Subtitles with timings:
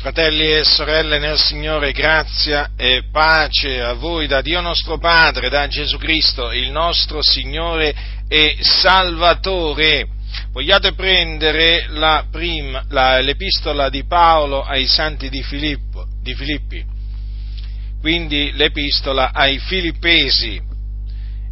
[0.00, 5.68] Fratelli e sorelle nel Signore, grazia e pace a voi da Dio nostro Padre, da
[5.68, 7.94] Gesù Cristo, il nostro Signore
[8.26, 10.08] e Salvatore.
[10.52, 16.82] Vogliate prendere la prima, la, l'epistola di Paolo ai santi di, Filippo, di Filippi,
[18.00, 20.58] quindi l'epistola ai Filippesi.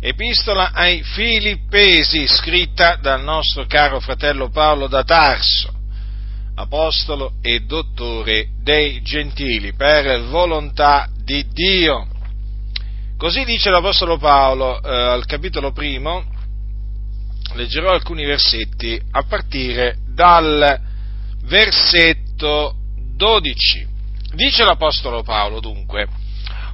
[0.01, 5.78] Epistola ai Filippesi, scritta dal nostro caro fratello Paolo da Tarso
[6.59, 12.07] apostolo e dottore dei gentili, per volontà di Dio.
[13.17, 16.25] Così dice l'Apostolo Paolo eh, al capitolo primo,
[17.55, 20.81] leggerò alcuni versetti a partire dal
[21.45, 22.75] versetto
[23.15, 23.87] 12.
[24.35, 26.07] Dice l'Apostolo Paolo dunque,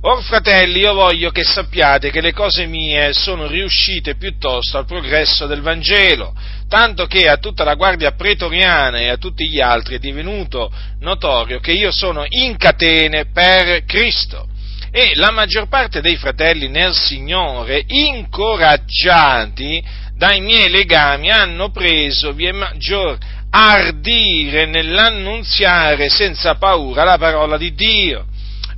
[0.07, 5.47] Or fratelli, io voglio che sappiate che le cose mie sono riuscite piuttosto al progresso
[5.47, 6.35] del Vangelo,
[6.69, 11.59] tanto che a tutta la guardia pretoriana e a tutti gli altri è divenuto notorio
[11.59, 14.47] che io sono in catene per Cristo.
[14.91, 19.83] E la maggior parte dei fratelli nel Signore, incoraggiati
[20.15, 23.17] dai miei legami, hanno preso via maggior
[23.49, 28.27] ardire nell'annunziare senza paura la parola di Dio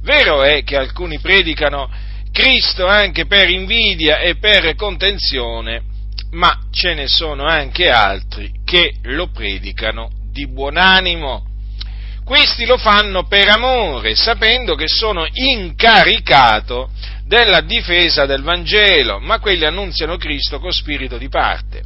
[0.06, 1.90] Vero è che alcuni predicano
[2.30, 5.82] Cristo anche per invidia e per contenzione,
[6.30, 11.44] ma ce ne sono anche altri che lo predicano di buon animo.
[12.24, 16.88] Questi lo fanno per amore, sapendo che sono incaricato
[17.24, 21.82] della difesa del Vangelo, ma quelli annunziano Cristo con spirito di parte,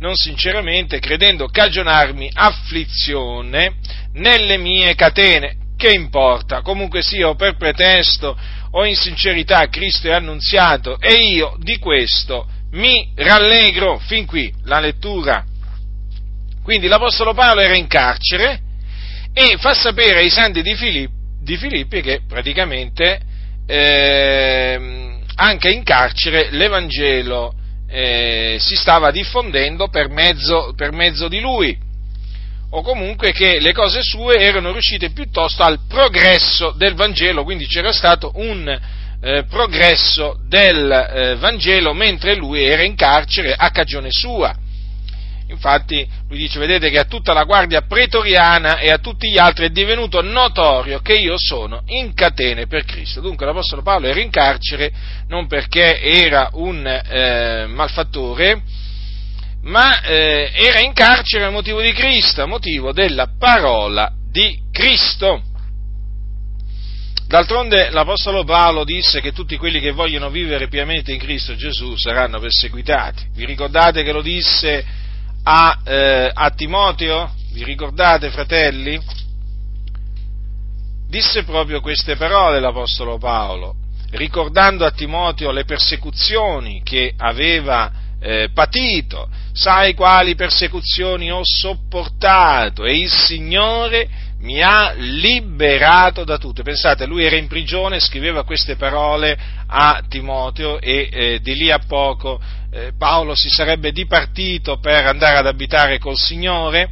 [0.00, 3.76] non sinceramente credendo cagionarmi afflizione
[4.12, 6.62] nelle mie catene che importa?
[6.62, 8.34] Comunque sia, o per pretesto
[8.70, 13.98] o in sincerità Cristo è annunziato e io di questo mi rallegro.
[13.98, 15.44] Fin qui la lettura.
[16.62, 18.60] Quindi l'Apostolo Paolo era in carcere
[19.34, 21.12] e fa sapere ai santi di Filippi,
[21.42, 23.20] di Filippi che praticamente
[23.66, 27.52] eh, anche in carcere l'Evangelo
[27.86, 31.83] eh, si stava diffondendo per mezzo, per mezzo di lui
[32.76, 37.92] o comunque che le cose sue erano riuscite piuttosto al progresso del Vangelo, quindi c'era
[37.92, 38.68] stato un
[39.20, 44.56] eh, progresso del eh, Vangelo mentre lui era in carcere a cagione sua.
[45.46, 49.66] Infatti lui dice, vedete che a tutta la guardia pretoriana e a tutti gli altri
[49.66, 53.20] è divenuto notorio che io sono in catene per Cristo.
[53.20, 54.90] Dunque l'Apostolo Paolo era in carcere
[55.28, 58.62] non perché era un eh, malfattore,
[59.64, 65.42] ma eh, era in carcere a motivo di Cristo, a motivo della parola di Cristo.
[67.26, 72.38] D'altronde l'Apostolo Paolo disse che tutti quelli che vogliono vivere piamente in Cristo Gesù saranno
[72.38, 73.28] perseguitati.
[73.34, 74.84] Vi ricordate che lo disse
[75.42, 77.32] a, eh, a Timoteo?
[77.52, 79.00] Vi ricordate, fratelli?
[81.08, 83.76] Disse proprio queste parole l'Apostolo Paolo,
[84.10, 92.96] ricordando a Timoteo le persecuzioni che aveva eh, patito, sai quali persecuzioni ho sopportato e
[92.98, 94.08] il Signore
[94.38, 96.62] mi ha liberato da tutte.
[96.62, 101.80] Pensate, lui era in prigione, scriveva queste parole a Timoteo e eh, di lì a
[101.86, 102.40] poco
[102.72, 106.90] eh, Paolo si sarebbe dipartito per andare ad abitare col Signore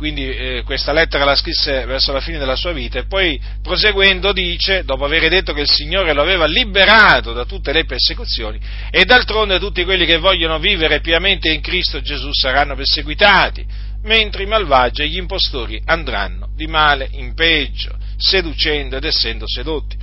[0.00, 4.32] quindi eh, questa lettera la scrisse verso la fine della sua vita e poi proseguendo
[4.32, 8.58] dice, dopo aver detto che il Signore lo aveva liberato da tutte le persecuzioni,
[8.90, 13.66] e d'altronde tutti quelli che vogliono vivere piamente in Cristo Gesù saranno perseguitati,
[14.04, 19.98] mentre i malvagi e gli impostori andranno di male in peggio, seducendo ed essendo sedotti.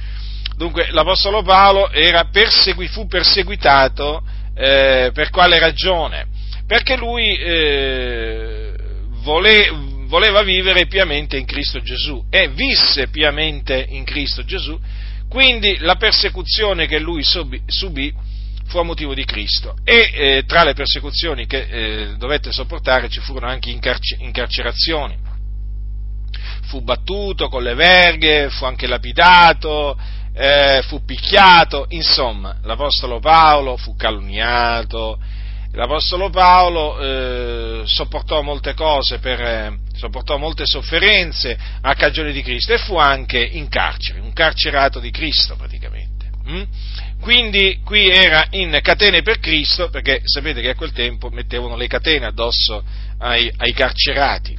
[0.55, 1.89] Dunque l'Apostolo Paolo
[2.31, 4.21] persegui, fu perseguitato
[4.55, 6.27] eh, per quale ragione?
[6.67, 8.66] Perché lui eh,
[10.07, 14.79] voleva vivere piamente in Cristo Gesù e visse piamente in Cristo Gesù,
[15.27, 18.13] quindi la persecuzione che lui subì,
[18.67, 23.19] fu a motivo di Cristo e eh, tra le persecuzioni che eh, dovette sopportare ci
[23.19, 25.25] furono anche incarcer- incarcerazioni.
[26.63, 29.97] Fu battuto con le verghe, fu anche lapidato,
[30.33, 35.17] eh, fu picchiato, insomma, l'Apostolo Paolo fu calunniato,
[35.77, 42.73] l'Apostolo Paolo eh, sopportò molte cose, per, eh, sopportò molte sofferenze a cagione di Cristo
[42.73, 46.31] e fu anche in carcere, un carcerato di Cristo praticamente.
[46.49, 46.63] Mm?
[47.21, 51.87] Quindi qui era in catene per Cristo, perché sapete che a quel tempo mettevano le
[51.87, 52.83] catene addosso
[53.19, 54.57] ai, ai carcerati.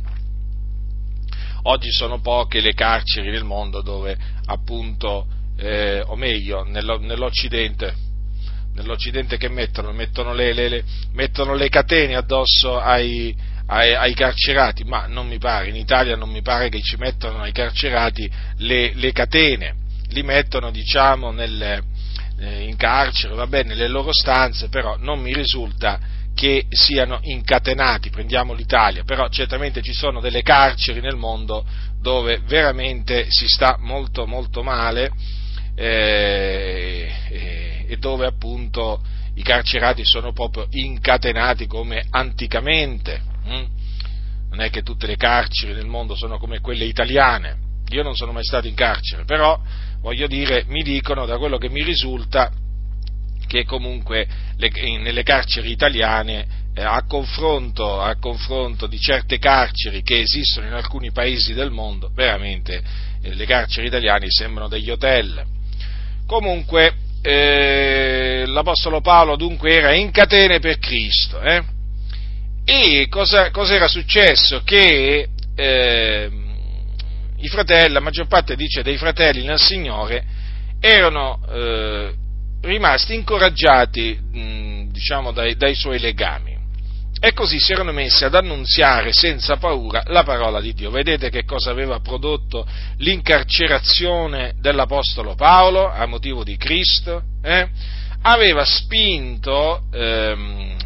[1.63, 4.17] Oggi sono poche le carceri nel mondo dove
[4.47, 5.27] appunto,
[5.57, 8.07] eh, o meglio, nell'Occidente,
[8.79, 9.93] nell'Occidente che mettono?
[9.93, 13.35] Mettono le, le, le, mettono le catene addosso ai,
[13.67, 17.41] ai, ai, carcerati, ma non mi pare, in Italia non mi pare che ci mettano
[17.41, 19.75] ai carcerati le, catene,
[20.11, 21.83] li mettono diciamo nelle,
[22.41, 28.11] eh, in carcere, va bene, nelle loro stanze, però non mi risulta che siano incatenati,
[28.11, 31.67] prendiamo l'Italia, però certamente ci sono delle carceri nel mondo
[32.01, 35.11] dove veramente si sta molto molto male
[35.75, 39.03] eh, eh, e dove appunto
[39.35, 43.21] i carcerati sono proprio incatenati come anticamente.
[43.45, 43.67] Hm?
[44.51, 47.57] Non è che tutte le carceri nel mondo sono come quelle italiane.
[47.91, 49.59] Io non sono mai stato in carcere, però
[50.03, 52.53] voglio dire, mi dicono da quello che mi risulta
[53.47, 60.21] che comunque le, nelle carceri italiane eh, a, confronto, a, confronto, di certe carceri che
[60.21, 62.83] esistono in alcuni paesi del mondo, veramente
[63.23, 65.43] eh, le carceri italiane sembrano degli hotel.
[66.27, 71.41] Comunque eh, l'Apostolo Paolo dunque era in catene per Cristo.
[71.41, 71.63] Eh?
[72.65, 74.63] E cosa, cosa, era successo?
[74.63, 76.57] Che ehm,
[77.39, 80.25] i fratelli, la maggior parte dice dei fratelli nel Signore,
[80.81, 82.15] erano eh,
[82.63, 86.58] rimasti incoraggiati mh, diciamo, dai, dai suoi legami
[87.21, 90.91] e così si erano messi ad annunziare senza paura la parola di Dio.
[90.91, 92.67] Vedete che cosa aveva prodotto
[92.99, 97.23] l'incarcerazione dell'Apostolo Paolo a motivo di Cristo?
[97.43, 97.69] Eh?
[98.23, 100.77] Aveva spinto ehm,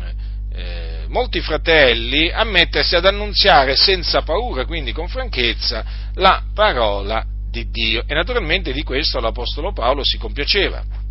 [0.55, 7.69] eh, molti fratelli a mettersi ad annunziare senza paura, quindi con franchezza, la parola di
[7.71, 8.05] Dio.
[8.07, 11.02] E naturalmente di questo l'Apostolo Paolo si compiaceva.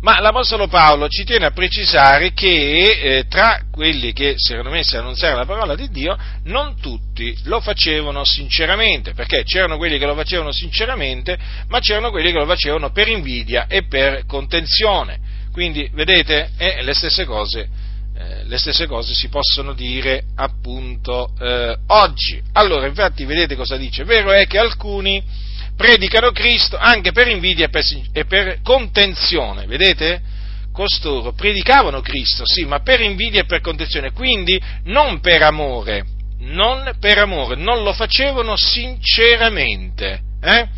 [0.00, 2.48] Ma l'Apostolo Paolo ci tiene a precisare che
[3.18, 7.36] eh, tra quelli che si erano messi a annunziare la parola di Dio, non tutti
[7.44, 11.38] lo facevano sinceramente, perché c'erano quelli che lo facevano sinceramente,
[11.68, 15.18] ma c'erano quelli che lo facevano per invidia e per contenzione.
[15.52, 17.68] Quindi, vedete, eh, le, stesse cose,
[18.16, 22.40] eh, le stesse cose si possono dire appunto eh, oggi.
[22.52, 24.04] Allora, infatti, vedete cosa dice?
[24.04, 25.22] Vero è che alcuni
[25.80, 27.82] predicano Cristo anche per invidia e per,
[28.12, 30.20] e per contenzione, vedete?
[30.70, 36.04] Costoro predicavano Cristo, sì, ma per invidia e per contenzione, quindi non per amore,
[36.40, 40.20] non per amore, non lo facevano sinceramente.
[40.42, 40.68] Eh?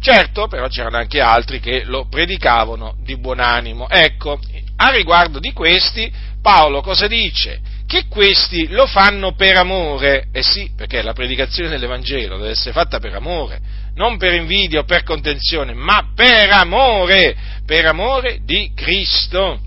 [0.00, 3.88] Certo, però c'erano anche altri che lo predicavano di buon animo.
[3.88, 4.40] Ecco,
[4.76, 7.60] a riguardo di questi, Paolo cosa dice?
[7.86, 12.98] Che questi lo fanno per amore, eh sì, perché la predicazione dell'Evangelo deve essere fatta
[12.98, 13.60] per amore,
[13.94, 19.60] non per invidia o per contenzione, ma per amore, per amore di Cristo.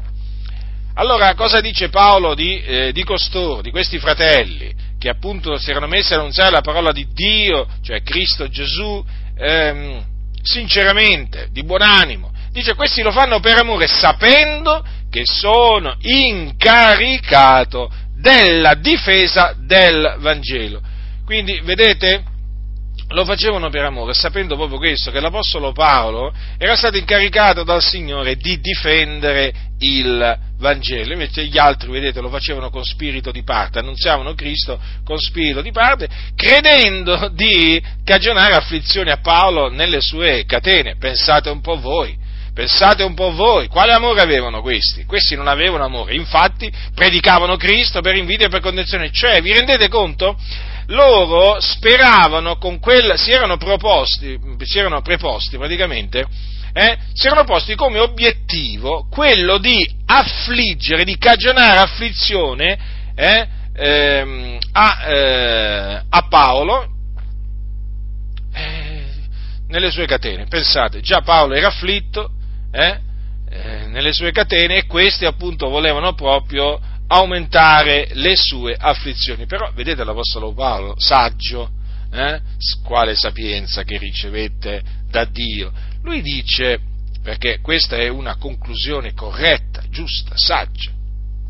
[0.96, 5.86] Allora, cosa dice Paolo di, eh, di costoro, di questi fratelli, che appunto si erano
[5.86, 9.06] messi a annunziare la parola di Dio, cioè Cristo Gesù,
[9.38, 10.04] ehm,
[10.42, 12.32] sinceramente, di buon animo?
[12.52, 20.82] Dice, questi lo fanno per amore, sapendo che sono incaricato della difesa del Vangelo.
[21.26, 22.24] Quindi, vedete,
[23.10, 28.36] lo facevano per amore, sapendo proprio questo, che l'Apostolo Paolo era stato incaricato dal Signore
[28.36, 34.34] di difendere il Vangelo, invece gli altri, vedete, lo facevano con spirito di parte, annunziavano
[34.34, 40.98] Cristo con spirito di parte, credendo di cagionare afflizioni a Paolo nelle sue catene.
[40.98, 42.26] Pensate un po' voi.
[42.58, 45.06] Pensate un po' voi, quale amore avevano questi?
[45.06, 49.88] Questi non avevano amore, infatti predicavano Cristo per invidia e per condizione, cioè vi rendete
[49.90, 50.36] conto?
[50.88, 56.26] Loro speravano con quel, si erano proposti, si erano preposti praticamente,
[56.74, 62.80] eh, si erano posti come obiettivo quello di affliggere, di cagionare afflizione
[63.14, 66.88] eh, ehm, a, eh, a, Paolo
[68.52, 69.04] eh,
[69.68, 70.48] nelle sue catene.
[70.48, 72.32] Pensate, già Paolo era afflitto,
[72.78, 73.00] eh,
[73.50, 79.46] eh, nelle sue catene e questi appunto volevano proprio aumentare le sue afflizioni.
[79.48, 81.72] Però vedete l'Apostolo Paolo, saggio,
[82.12, 82.40] eh,
[82.84, 85.72] quale sapienza che ricevette da Dio.
[86.04, 86.80] Lui dice,
[87.24, 90.92] perché questa è una conclusione corretta, giusta, saggia,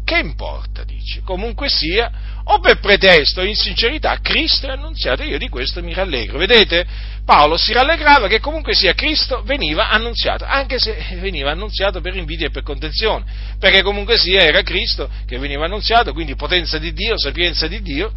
[0.07, 2.09] che importa, dice, comunque sia,
[2.45, 6.37] o per pretesto in sincerità, Cristo è annunziato, io di questo mi rallegro.
[6.37, 6.87] Vedete?
[7.25, 12.47] Paolo si rallegrava che comunque sia Cristo veniva annunziato, anche se veniva annunziato per invidia
[12.47, 13.25] e per contenzione,
[13.59, 18.13] perché comunque sia era Cristo che veniva annunziato, quindi potenza di Dio, sapienza di Dio,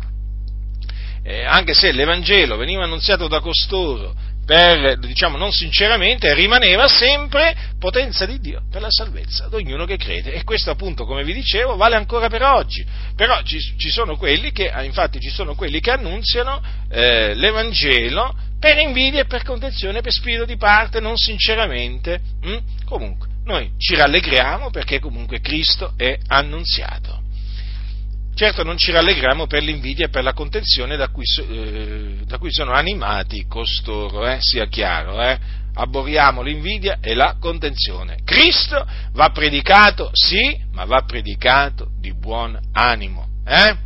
[1.25, 4.14] eh, anche se l'Evangelo veniva annunziato da costoro
[4.50, 9.97] per, diciamo, non sinceramente, rimaneva sempre potenza di Dio per la salvezza di ognuno che
[9.97, 10.33] crede.
[10.33, 12.85] E questo appunto, come vi dicevo, vale ancora per oggi.
[13.14, 18.35] Però ci, ci sono quelli che, ah, infatti ci sono quelli che annunziano eh, l'Evangelo
[18.59, 22.21] per invidia e per contenzione, per spirito di parte, non sinceramente.
[22.45, 22.57] Mm?
[22.87, 27.23] Comunque, noi ci rallegriamo perché comunque Cristo è annunziato.
[28.40, 32.50] Certo non ci rallegriamo per l'invidia e per la contenzione da cui, eh, da cui
[32.50, 35.38] sono animati costoro, eh, sia chiaro, eh?
[35.75, 38.20] abboriamo l'invidia e la contenzione.
[38.25, 38.82] Cristo
[39.12, 43.28] va predicato, sì, ma va predicato di buon animo.
[43.44, 43.76] Eh?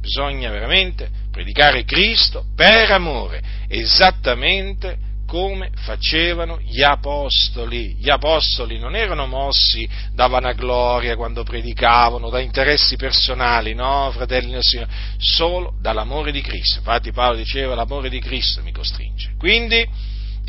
[0.00, 4.96] Bisogna veramente predicare Cristo per amore, esattamente
[5.28, 7.96] come facevano gli apostoli.
[7.98, 14.62] Gli apostoli non erano mossi da vanagloria quando predicavano, da interessi personali, no, fratelli del
[14.62, 16.78] Signore, solo dall'amore di Cristo.
[16.78, 19.34] Infatti Paolo diceva l'amore di Cristo mi costringe.
[19.36, 19.86] Quindi,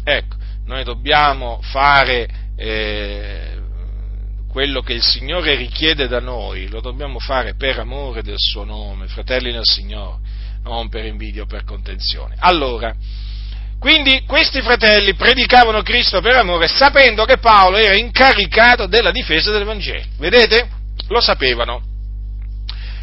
[0.01, 3.57] ecco, noi dobbiamo fare eh,
[4.47, 9.07] quello che il Signore richiede da noi, lo dobbiamo fare per amore del suo nome,
[9.07, 10.19] fratelli del Signore,
[10.63, 12.35] non per invidia o per contenzione.
[12.39, 12.95] Allora,
[13.79, 19.63] quindi questi fratelli predicavano Cristo per amore sapendo che Paolo era incaricato della difesa del
[19.63, 20.03] Vangelo.
[20.17, 20.67] Vedete?
[21.07, 21.81] Lo sapevano.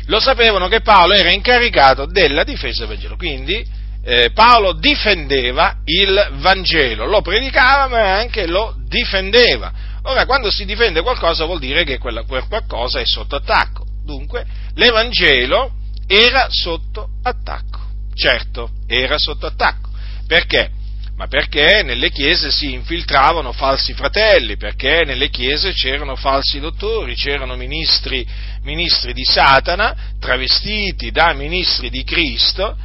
[0.06, 3.16] Lo sapevano che Paolo era incaricato della difesa del Vangelo.
[3.16, 3.66] Quindi
[4.04, 9.73] eh, Paolo difendeva il Vangelo, lo predicava ma anche lo difendeva.
[10.02, 13.85] Ora, quando si difende qualcosa vuol dire che quella, quel qualcosa è sotto attacco.
[14.04, 15.73] Dunque, l'Evangelo
[16.06, 17.80] era sotto attacco.
[18.14, 19.86] Certo, era sotto attacco.
[20.26, 20.71] Perché?
[21.16, 27.56] Ma perché nelle chiese si infiltravano falsi fratelli, perché nelle chiese c'erano falsi dottori, c'erano
[27.56, 28.26] ministri,
[28.62, 32.76] ministri di Satana travestiti da ministri di Cristo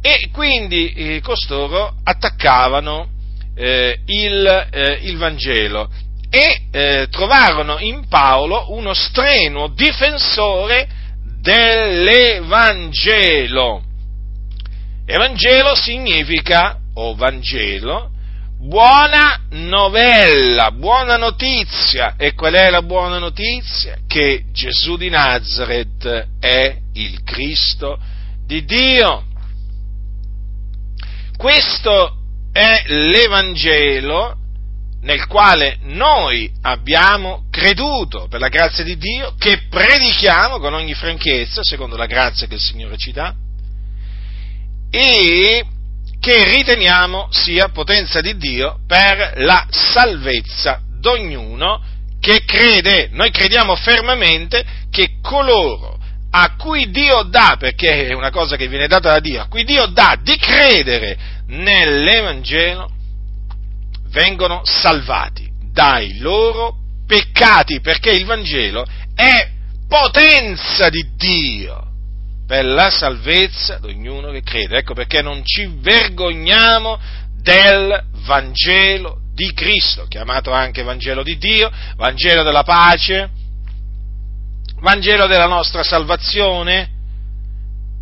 [0.00, 3.08] e quindi eh, costoro attaccavano
[3.56, 5.90] eh, il, eh, il, Vangelo
[6.30, 10.86] e eh, trovarono in Paolo uno strenuo difensore
[11.40, 13.82] dell'Evangelo.
[15.06, 18.10] Evangelo significa o Vangelo,
[18.58, 22.14] buona novella, buona notizia.
[22.16, 23.96] E qual è la buona notizia?
[24.06, 27.98] Che Gesù di Nazareth è il Cristo
[28.44, 29.24] di Dio.
[31.36, 32.16] Questo
[32.52, 34.36] è l'Evangelo
[35.02, 41.62] nel quale noi abbiamo creduto per la grazia di Dio, che predichiamo con ogni franchezza,
[41.64, 43.34] secondo la grazia che il Signore ci dà,
[44.90, 45.64] e
[46.20, 51.82] che riteniamo sia potenza di Dio per la salvezza d'ognuno
[52.20, 53.08] che crede.
[53.12, 55.98] Noi crediamo fermamente che coloro
[56.32, 59.64] a cui Dio dà, perché è una cosa che viene data da Dio, a cui
[59.64, 62.88] Dio dà di credere nell'Evangelo,
[64.10, 69.48] vengono salvati dai loro peccati, perché il Vangelo è
[69.88, 71.89] potenza di Dio
[72.50, 74.78] per la salvezza di ognuno che crede.
[74.78, 76.98] Ecco perché non ci vergogniamo
[77.40, 83.30] del Vangelo di Cristo, chiamato anche Vangelo di Dio, Vangelo della pace,
[84.80, 86.90] Vangelo della nostra salvazione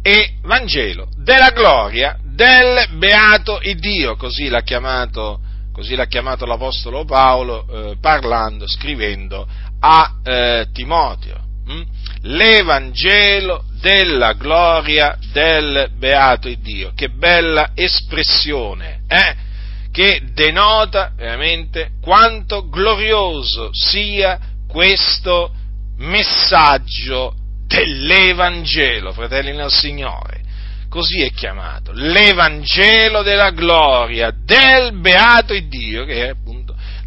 [0.00, 5.40] e Vangelo della gloria del beato Dio, così l'ha chiamato,
[5.75, 9.47] così l'ha chiamato l'Apostolo Paolo eh, parlando, scrivendo
[9.78, 11.48] a eh, Timoteo.
[11.69, 11.83] Hm?
[12.23, 16.93] L'Evangelo della gloria del beato Dio.
[16.95, 19.47] Che bella espressione, eh?
[19.93, 25.53] che denota veramente quanto glorioso sia questo
[25.99, 27.35] messaggio
[27.67, 30.47] dell'Evangelo, fratelli nel Signore.
[30.89, 36.35] Così è chiamato, l'Evangelo della gloria del beato Dio, che è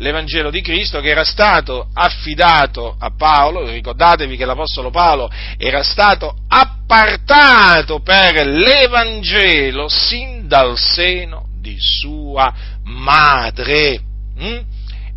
[0.01, 6.36] l'Evangelo di Cristo che era stato affidato a Paolo, ricordatevi che l'Apostolo Paolo era stato
[6.48, 12.51] appartato per l'Evangelo sin dal seno di sua
[12.84, 14.01] madre.
[14.39, 14.60] Mm?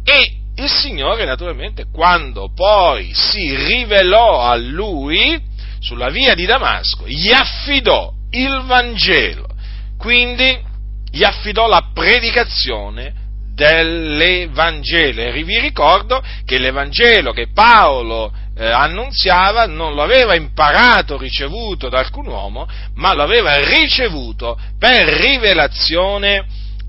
[0.04, 5.40] E il Signore naturalmente quando poi si rivelò a lui
[5.80, 9.48] sulla via di Damasco, gli affidò il Vangelo,
[9.96, 10.72] quindi
[11.10, 13.22] gli affidò la predicazione
[13.54, 15.22] dell'Evangelo.
[15.22, 22.00] E vi ricordo che l'Evangelo che Paolo eh, annunziava non lo aveva imparato, ricevuto da
[22.00, 26.46] alcun uomo, ma lo aveva ricevuto per rivelazione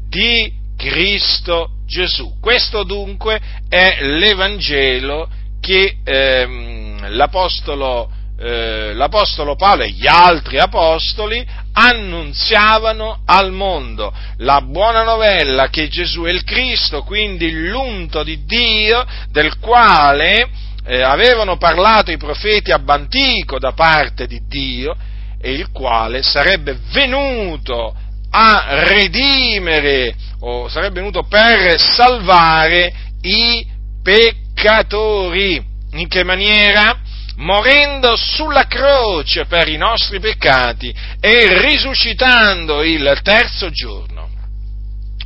[0.08, 2.40] di Cristo Gesù.
[2.40, 5.30] Questo dunque è l'Evangelo
[5.60, 15.04] che ehm, l'Apostolo eh, l'Apostolo Paolo e gli altri Apostoli annunziavano al mondo la buona
[15.04, 20.50] novella che Gesù è il Cristo, quindi l'unto di Dio del quale
[20.86, 24.96] eh, avevano parlato i profeti ab antico da parte di Dio
[25.42, 27.96] e il quale sarebbe venuto
[28.32, 33.66] a redimere o sarebbe venuto per salvare i
[34.04, 35.74] peccatori.
[35.94, 37.00] In che maniera?
[37.38, 44.30] Morendo sulla croce per i nostri peccati e risuscitando il terzo giorno.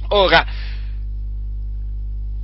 [0.09, 0.45] Ora,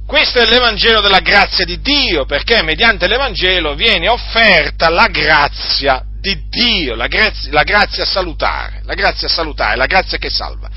[0.05, 6.43] questo è l'Evangelo della grazia di Dio, perché mediante l'Evangelo viene offerta la grazia di
[6.48, 10.69] Dio, la grazia, la grazia salutare, la grazia salutare, la grazia che salva.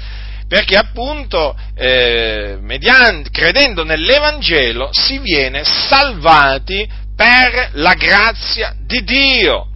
[0.48, 9.66] Perché appunto, eh, mediante, credendo nell'Evangelo, si viene salvati per la grazia di Dio.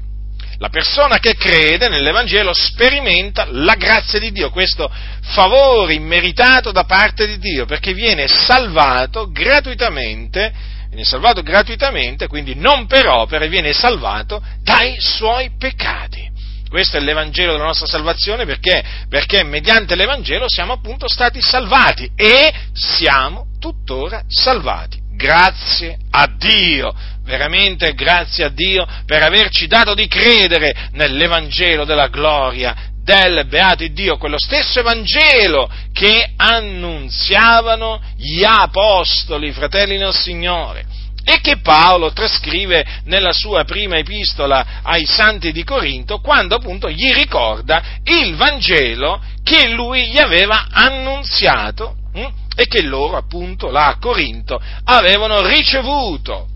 [0.59, 4.89] La persona che crede nell'Evangelo sperimenta la grazia di Dio, questo
[5.23, 10.53] favore immeritato da parte di Dio, perché viene salvato gratuitamente,
[10.87, 16.31] viene salvato gratuitamente, quindi non per opere, viene salvato dai suoi peccati.
[16.69, 18.85] Questo è l'Evangelo della nostra salvazione perché?
[19.09, 25.02] Perché mediante l'Evangelo siamo appunto stati salvati e siamo tuttora salvati.
[25.15, 32.91] Grazie a Dio veramente grazie a Dio per averci dato di credere nell'Evangelo della gloria
[33.03, 40.85] del beato Dio, quello stesso Evangelo che annunziavano gli apostoli, fratelli nel Signore,
[41.25, 47.13] e che Paolo trascrive nella sua prima epistola ai santi di Corinto, quando appunto gli
[47.13, 53.99] ricorda il Vangelo che lui gli aveva annunziato hm, e che loro appunto là a
[53.99, 56.49] Corinto avevano ricevuto.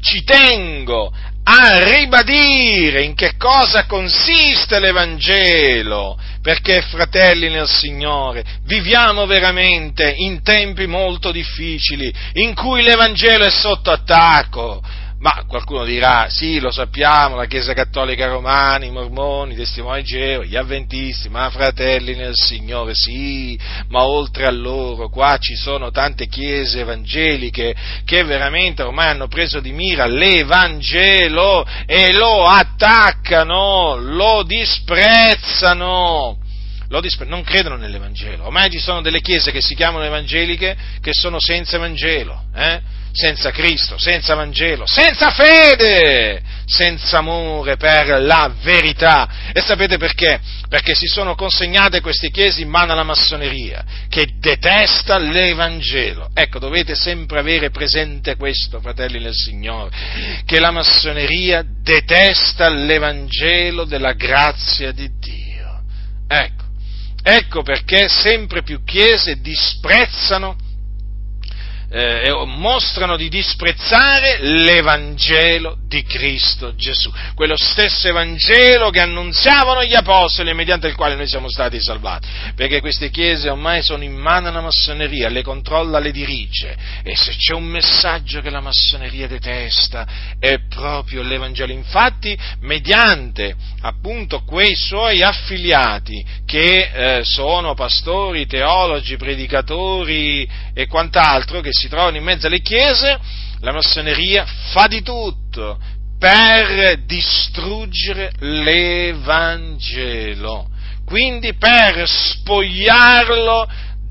[0.00, 1.12] Ci tengo
[1.50, 10.86] a ribadire in che cosa consiste l'Evangelo, perché fratelli nel Signore, viviamo veramente in tempi
[10.86, 14.82] molto difficili, in cui l'Evangelo è sotto attacco,
[15.20, 20.44] ma qualcuno dirà, sì, lo sappiamo, la Chiesa Cattolica Romana, i Mormoni, i Testimoni Geo,
[20.44, 23.58] gli Avventisti, ma fratelli nel Signore, sì,
[23.88, 29.58] ma oltre a loro, qua ci sono tante chiese evangeliche che veramente ormai hanno preso
[29.58, 36.38] di mira l'Evangelo e lo attaccano, lo disprezzano.
[37.26, 38.46] Non credono nell'Evangelo.
[38.46, 42.44] Ormai ci sono delle chiese che si chiamano evangeliche che sono senza Evangelo.
[42.54, 42.96] Eh?
[43.12, 49.28] senza Cristo, senza Vangelo, senza fede, senza amore per la verità.
[49.52, 50.38] E sapete perché?
[50.68, 56.30] Perché si sono consegnate queste chiese in mano alla massoneria, che detesta l'Evangelo.
[56.32, 59.90] Ecco, dovete sempre avere presente questo, fratelli del Signore,
[60.44, 65.46] che la massoneria detesta l'Evangelo della grazia di Dio.
[66.28, 66.57] Ecco,
[67.30, 70.56] ecco perché sempre più chiese disprezzano
[71.90, 80.50] eh, mostrano di disprezzare l'Evangelo di Cristo Gesù, quello stesso Evangelo che annunziavano gli Apostoli
[80.50, 84.48] e mediante il quale noi siamo stati salvati, perché queste chiese ormai sono in mano
[84.48, 86.76] alla massoneria, le controlla, le dirige.
[87.02, 90.06] E se c'è un messaggio che la massoneria detesta
[90.38, 91.72] è proprio l'Evangelo.
[91.72, 101.72] Infatti, mediante appunto quei suoi affiliati che eh, sono pastori, teologi, predicatori e quant'altro, che
[101.78, 103.18] si trovano in mezzo alle chiese,
[103.60, 105.78] la massoneria fa di tutto
[106.18, 109.46] per distruggere l'Evangelo,
[111.04, 113.68] quindi per spogliarlo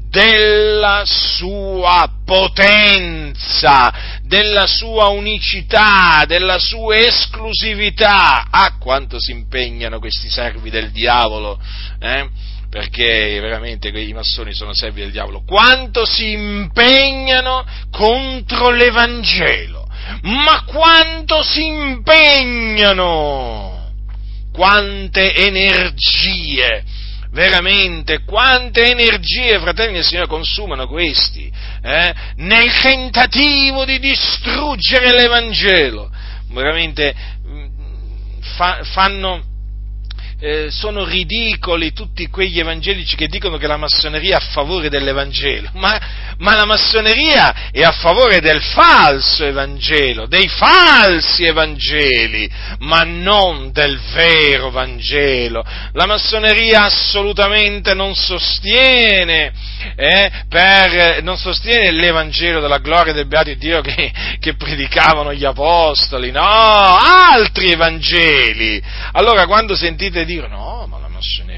[0.09, 8.47] della sua potenza, della sua unicità, della sua esclusività.
[8.49, 11.59] Ah, quanto si impegnano questi servi del diavolo,
[11.99, 12.29] eh?
[12.69, 19.87] Perché veramente i massoni sono servi del diavolo, quanto si impegnano contro l'Evangelo,
[20.23, 23.13] ma quanto si impegnano,
[24.51, 26.83] quante energie,
[27.31, 31.51] veramente, quante energie, fratelli del Signore, consumano questi,
[31.83, 36.11] eh, nel tentativo di distruggere l'Evangelo,
[36.49, 37.15] veramente
[37.47, 37.65] mm,
[38.55, 39.55] fa, fanno
[40.39, 45.69] eh, sono ridicoli tutti quegli evangelici che dicono che la massoneria è a favore dell'Evangelo,
[45.73, 53.71] ma, ma, la massoneria è a favore del falso Evangelo, dei falsi Evangeli, ma non
[53.71, 55.63] del vero Vangelo.
[55.93, 59.51] La massoneria assolutamente non sostiene,
[59.95, 66.31] eh, per, non sostiene l'Evangelo della gloria del Beato Dio che, che predicavano gli Apostoli,
[66.31, 68.81] no, altri Evangeli.
[69.13, 71.56] Allora quando sentite dire no, ma la massoneria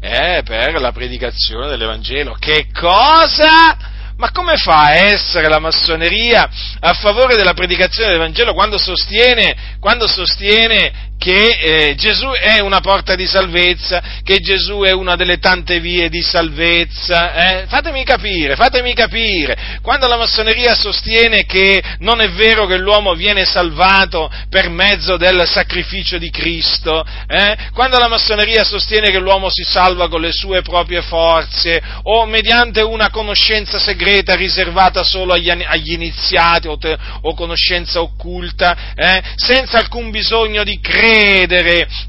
[0.00, 2.36] è per la predicazione dell'Evangelo.
[2.38, 3.92] Che cosa?
[4.16, 10.06] Ma come fa a essere la massoneria a favore della predicazione dell'Evangelo quando sostiene, quando
[10.06, 11.56] sostiene che
[11.88, 16.20] eh, Gesù è una porta di salvezza, che Gesù è una delle tante vie di
[16.20, 17.32] salvezza.
[17.32, 17.66] Eh?
[17.66, 19.78] Fatemi capire, fatemi capire.
[19.80, 25.46] Quando la massoneria sostiene che non è vero che l'uomo viene salvato per mezzo del
[25.46, 27.56] sacrificio di Cristo, eh?
[27.72, 32.82] quando la massoneria sostiene che l'uomo si salva con le sue proprie forze o mediante
[32.82, 39.22] una conoscenza segreta riservata solo agli, agli iniziati o, te, o conoscenza occulta, eh?
[39.36, 41.12] senza alcun bisogno di credere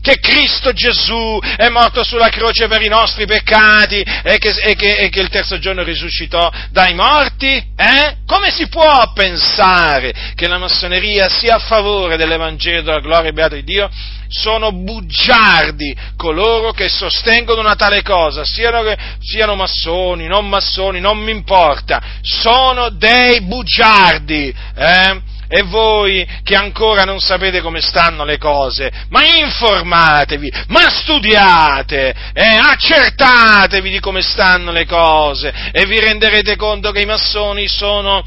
[0.02, 4.96] che Cristo Gesù è morto sulla croce per i nostri peccati e che, e che,
[4.98, 7.64] e che il terzo giorno risuscitò dai morti?
[7.76, 8.18] Eh?
[8.26, 13.56] Come si può pensare che la massoneria sia a favore dell'Evangelo della gloria e beata
[13.56, 13.90] di Dio?
[14.28, 18.82] Sono bugiardi coloro che sostengono una tale cosa, siano,
[19.20, 24.54] siano massoni, non massoni, non mi importa, sono dei bugiardi.
[24.76, 25.34] Eh?
[25.48, 32.44] E voi che ancora non sapete come stanno le cose, ma informatevi, ma studiate, eh,
[32.44, 38.24] accertatevi di come stanno le cose e vi renderete conto che i massoni sono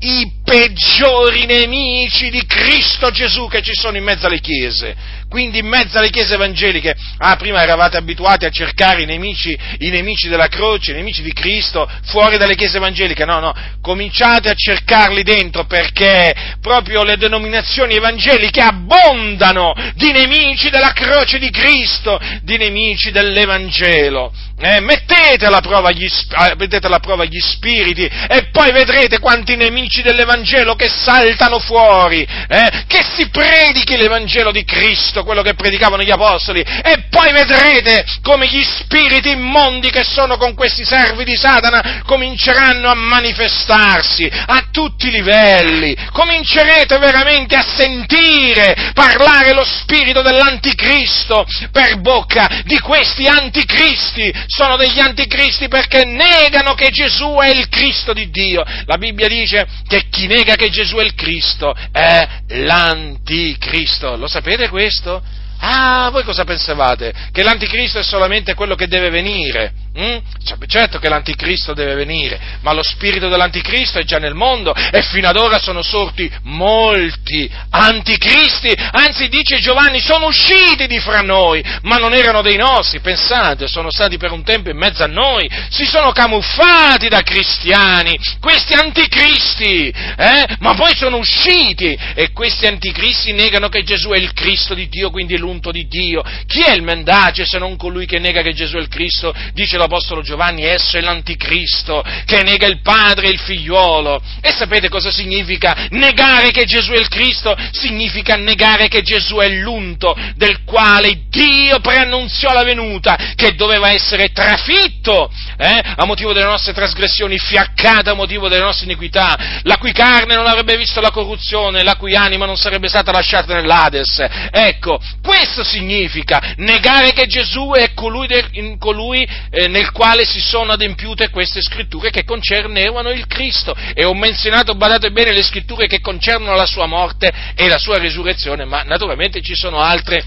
[0.00, 5.66] i peggiori nemici di Cristo Gesù che ci sono in mezzo alle chiese quindi in
[5.66, 10.46] mezzo alle chiese evangeliche, ah, prima eravate abituati a cercare i nemici, i nemici della
[10.46, 15.64] croce, i nemici di Cristo, fuori dalle chiese evangeliche, no, no, cominciate a cercarli dentro
[15.64, 24.32] perché proprio le denominazioni evangeliche abbondano di nemici della croce di Cristo, di nemici dell'Evangelo.
[24.56, 29.56] Eh, mettete, alla prova gli, eh, mettete alla prova gli spiriti e poi vedrete quanti
[29.56, 36.02] nemici dell'Evangelo che saltano fuori, eh, che si predichi l'Evangelo di Cristo, quello che predicavano
[36.02, 41.36] gli Apostoli, e poi vedrete come gli spiriti immondi che sono con questi servi di
[41.36, 50.22] Satana cominceranno a manifestarsi a tutti i livelli, comincerete veramente a sentire parlare lo spirito
[50.22, 57.68] dell'anticristo per bocca di questi anticristi sono degli anticristi perché negano che Gesù è il
[57.68, 58.62] Cristo di Dio.
[58.86, 64.16] La Bibbia dice che chi nega che Gesù è il Cristo è l'anticristo.
[64.16, 65.13] Lo sapete questo?
[65.58, 67.12] Ah, voi cosa pensavate?
[67.32, 69.72] Che l'anticristo è solamente quello che deve venire?
[69.96, 70.18] Mm?
[70.66, 75.28] Certo che l'anticristo deve venire, ma lo spirito dell'anticristo è già nel mondo e fino
[75.28, 81.96] ad ora sono sorti molti anticristi, anzi dice Giovanni, sono usciti di fra noi, ma
[81.96, 85.84] non erano dei nostri, pensate, sono stati per un tempo in mezzo a noi, si
[85.84, 90.56] sono camuffati da cristiani, questi anticristi, eh?
[90.58, 95.10] ma poi sono usciti e questi anticristi negano che Gesù è il Cristo di Dio,
[95.10, 96.24] quindi l'unto di Dio.
[96.46, 99.32] Chi è il mendace se non colui che nega che Gesù è il Cristo?
[99.52, 104.20] Dice l'Apostolo Giovanni, esso è l'anticristo, che nega il Padre e il figliuolo.
[104.40, 107.56] E sapete cosa significa negare che Gesù è il Cristo?
[107.72, 114.30] Significa negare che Gesù è l'unto del quale Dio preannunziò la venuta, che doveva essere
[114.32, 119.92] trafitto eh, a motivo delle nostre trasgressioni, fiaccato a motivo delle nostre iniquità, la cui
[119.92, 124.24] carne non avrebbe visto la corruzione, la cui anima non sarebbe stata lasciata nell'Ades.
[124.50, 130.70] Ecco, questo significa negare che Gesù è colui, de, colui eh, nel quale si sono
[130.70, 133.74] adempiute queste scritture che concernevano il Cristo.
[133.92, 137.98] E ho menzionato, badate bene, le scritture che concernono la sua morte e la sua
[137.98, 140.22] risurrezione, ma naturalmente ci sono altre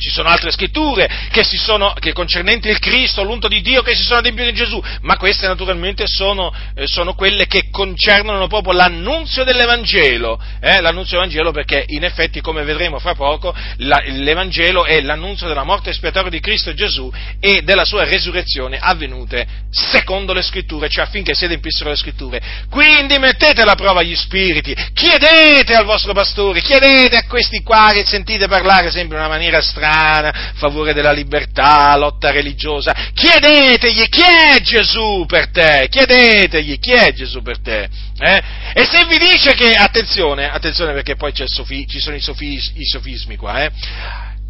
[0.00, 4.02] ci sono altre scritture che, sono, che concernenti il Cristo, l'unto di Dio, che si
[4.02, 9.44] sono adempiute in Gesù, ma queste naturalmente sono, eh, sono quelle che concernono proprio l'annunzio
[9.44, 15.46] dell'Evangelo, eh, l'annunzio dell'Evangelo perché in effetti, come vedremo fra poco, la, l'Evangelo è l'annunzio
[15.46, 21.04] della morte espiatoria di Cristo Gesù e della sua resurrezione avvenute secondo le scritture, cioè
[21.04, 22.40] affinché si adempissero le scritture.
[22.70, 28.04] Quindi mettete alla prova gli spiriti, chiedete al vostro pastore, chiedete a questi qua che
[28.06, 32.94] sentite parlare sempre in una maniera strana, cristiana, favore della libertà, lotta religiosa.
[33.12, 37.88] Chiedetegli chi è Gesù per te, chiedetegli chi è Gesù per te.
[38.18, 38.42] Eh?
[38.74, 42.84] E se vi dice che, attenzione, attenzione perché poi sofi, ci sono i, sofis, i,
[42.84, 43.70] sofismi qua, eh?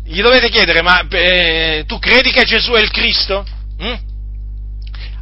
[0.04, 3.46] gli dovete chiedere, ma eh, tu credi che Gesù è il Cristo?
[3.82, 4.08] Mm?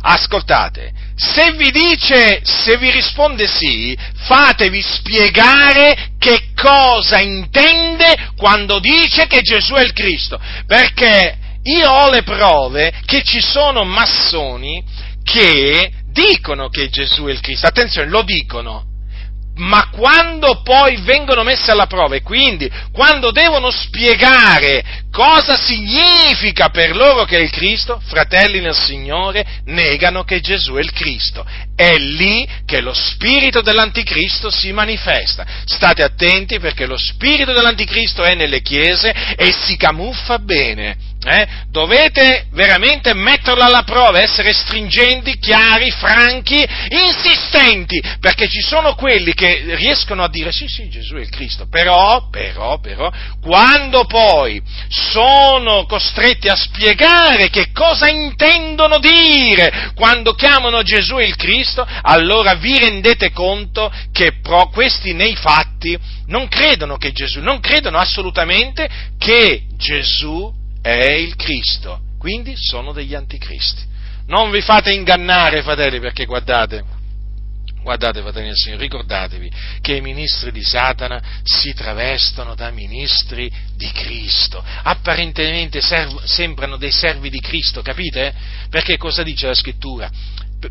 [0.00, 9.26] Ascoltate, se vi dice, se vi risponde sì, fatevi spiegare che cosa intende quando dice
[9.26, 14.82] che Gesù è il Cristo, perché io ho le prove che ci sono massoni
[15.24, 18.88] che dicono che Gesù è il Cristo, attenzione, lo dicono,
[19.59, 26.94] ma quando poi vengono messe alla prova e quindi quando devono spiegare cosa significa per
[26.94, 31.44] loro che è il Cristo, fratelli nel Signore, negano che Gesù è il Cristo.
[31.75, 35.47] È lì che lo spirito dell'anticristo si manifesta.
[35.64, 41.08] State attenti perché lo spirito dell'anticristo è nelle chiese e si camuffa bene.
[41.31, 41.47] Eh?
[41.69, 49.75] Dovete veramente metterlo alla prova, essere stringenti, chiari, franchi, insistenti, perché ci sono quelli che
[49.75, 53.12] riescono a dire sì, sì, Gesù è il Cristo, però, però, però,
[53.43, 61.87] quando poi sono costretti a spiegare che cosa intendono dire quando chiamano Gesù il Cristo,
[62.03, 67.99] allora vi rendete conto che pro questi nei fatti non credono che Gesù, non credono
[67.99, 68.88] assolutamente
[69.19, 70.57] che Gesù
[70.96, 73.83] è il Cristo, quindi sono degli anticristi.
[74.27, 76.85] Non vi fate ingannare, fratelli, perché guardate,
[77.83, 83.90] guardate, fratelli del Signore, ricordatevi che i ministri di Satana si travestono da ministri di
[83.92, 84.62] Cristo.
[84.83, 88.35] Apparentemente serv- sembrano dei servi di Cristo, capite?
[88.68, 90.11] Perché cosa dice la scrittura?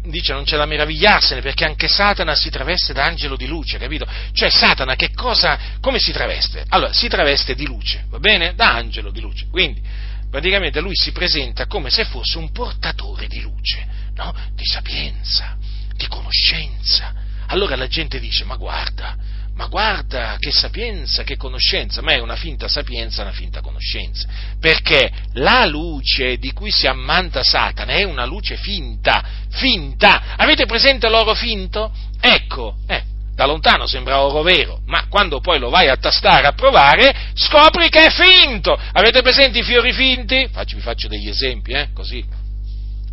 [0.03, 4.05] dice non c'è da meravigliarsene perché anche Satana si traveste da angelo di luce, capito?
[4.33, 6.65] Cioè Satana che cosa, come si traveste?
[6.67, 8.53] Allora, si traveste di luce, va bene?
[8.53, 9.47] Da angelo di luce.
[9.49, 9.81] Quindi,
[10.29, 13.85] praticamente lui si presenta come se fosse un portatore di luce,
[14.15, 14.33] no?
[14.53, 15.57] Di sapienza,
[15.95, 17.13] di conoscenza.
[17.47, 19.15] Allora la gente dice, ma guarda,
[19.57, 24.27] ma guarda che sapienza, che conoscenza, ma è una finta sapienza, una finta conoscenza,
[24.59, 30.35] perché la luce di cui si ammanta Satana è una luce finta, finta.
[30.35, 31.91] Avete presente l'oro finto?
[32.19, 33.03] Ecco, eh,
[33.37, 37.87] da lontano sembra oro vero, ma quando poi lo vai a tastare, a provare, scopri
[37.87, 38.75] che è finto.
[38.93, 40.49] Avete presente i fiori finti?
[40.51, 42.25] Faccio, vi faccio degli esempi, eh, così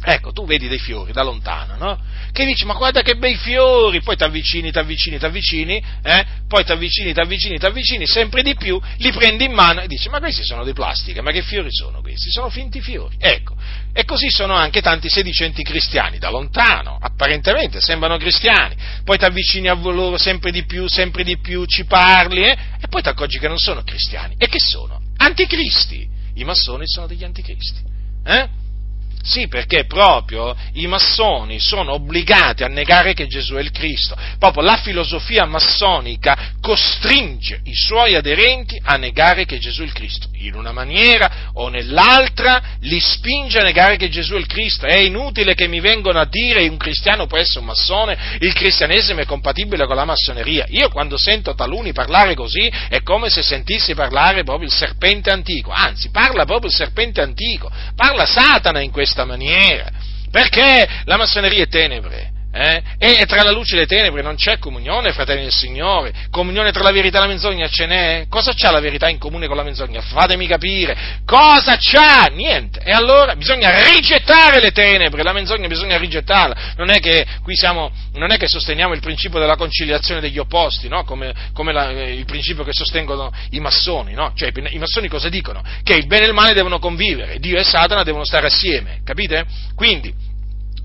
[0.06, 1.98] Ecco, tu vedi dei fiori da lontano, no?
[2.30, 6.26] Che dici, ma guarda che bei fiori, poi ti avvicini, ti avvicini, ti avvicini, eh?
[6.46, 9.86] poi ti avvicini, ti avvicini, ti avvicini, sempre di più, li prendi in mano e
[9.86, 12.30] dici, ma questi sono di plastica, ma che fiori sono questi?
[12.30, 13.16] Sono finti fiori.
[13.18, 13.56] Ecco,
[13.94, 19.68] e così sono anche tanti sedicenti cristiani, da lontano, apparentemente sembrano cristiani, poi ti avvicini
[19.68, 22.58] a loro sempre di più, sempre di più, ci parli, eh?
[22.78, 24.34] e poi ti accorgi che non sono cristiani.
[24.36, 25.00] E che sono?
[25.16, 26.06] Anticristi.
[26.34, 27.80] I massoni sono degli anticristi.
[28.26, 28.62] Eh?
[29.24, 34.14] Sì, perché proprio i massoni sono obbligati a negare che Gesù è il Cristo.
[34.38, 40.28] Proprio la filosofia massonica costringe i suoi aderenti a negare che Gesù è il Cristo.
[40.44, 44.84] In una maniera o nell'altra li spinge a negare che Gesù è il Cristo.
[44.84, 49.20] È inutile che mi vengano a dire un cristiano può essere un massone, il cristianesimo
[49.20, 50.66] è compatibile con la massoneria.
[50.68, 55.70] Io quando sento taluni parlare così è come se sentissi parlare proprio il serpente antico.
[55.70, 57.70] Anzi, parla proprio il serpente antico.
[57.96, 59.88] Parla Satana in questa maniera,
[60.30, 62.33] perché la massoneria è tenebre.
[62.56, 62.82] Eh?
[62.98, 66.12] E tra la luce e le tenebre non c'è comunione, fratelli del Signore.
[66.30, 68.26] Comunione tra la verità e la menzogna ce n'è?
[68.28, 70.00] Cosa c'ha la verità in comune con la menzogna?
[70.00, 70.96] Fatemi capire.
[71.26, 72.26] Cosa c'ha?
[72.32, 72.80] Niente.
[72.84, 76.74] E allora bisogna rigettare le tenebre, la menzogna bisogna rigettarla.
[76.76, 80.86] Non è che qui siamo, non è che sosteniamo il principio della conciliazione degli opposti,
[80.86, 81.02] no?
[81.02, 84.32] Come, come la, il principio che sostengono i massoni, no?
[84.36, 85.60] Cioè i massoni cosa dicono?
[85.82, 89.44] Che il bene e il male devono convivere, Dio e Satana devono stare assieme, capite?
[89.74, 90.32] Quindi,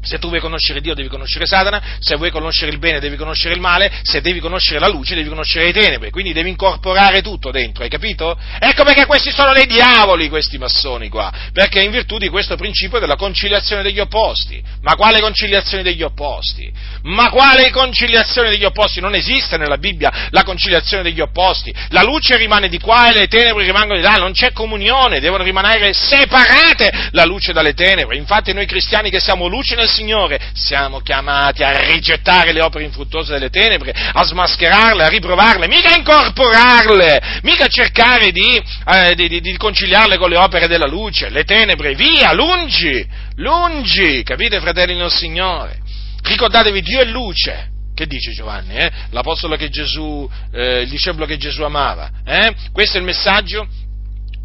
[0.02, 3.54] se tu vuoi conoscere Dio devi conoscere Satana, se vuoi conoscere il bene devi conoscere
[3.54, 7.52] il male, se devi conoscere la luce devi conoscere le tenebre, quindi devi incorporare tutto
[7.52, 8.38] dentro, hai capito?
[8.60, 13.00] Ecco perché questi sono dei diavoli, questi massoni qua, perché in virtù di questo principio
[13.00, 14.62] della conciliazione degli opposti.
[14.82, 16.72] Ma quale conciliazione degli opposti?
[17.04, 19.02] Ma quale conciliazione degli opposti?
[19.02, 21.74] Non esiste nella Bibbia la conciliazione degli opposti.
[21.90, 25.44] La luce rimane di qua e le tenebre rimangono di là, non c'è comunione, devono
[25.44, 28.16] rimanere separate la luce dalle tenebre.
[28.16, 33.34] Infatti noi cristiani che siamo luce nel Signore, siamo chiamati a rigettare le opere infruttuose
[33.34, 39.42] delle tenebre, a smascherarle, a riprovarle, mica a incorporarle, mica a cercare di, eh, di,
[39.42, 45.12] di, conciliarle con le opere della luce, le tenebre, via, lungi, lungi, capite fratelli nel
[45.12, 45.80] Signore?
[46.24, 47.68] Ricordatevi, Dio è luce.
[47.94, 48.76] Che dice Giovanni?
[48.76, 48.90] Eh?
[49.10, 52.10] L'apostolo che Gesù, eh, il discepolo che Gesù amava.
[52.24, 52.56] Eh?
[52.72, 53.68] Questo è il messaggio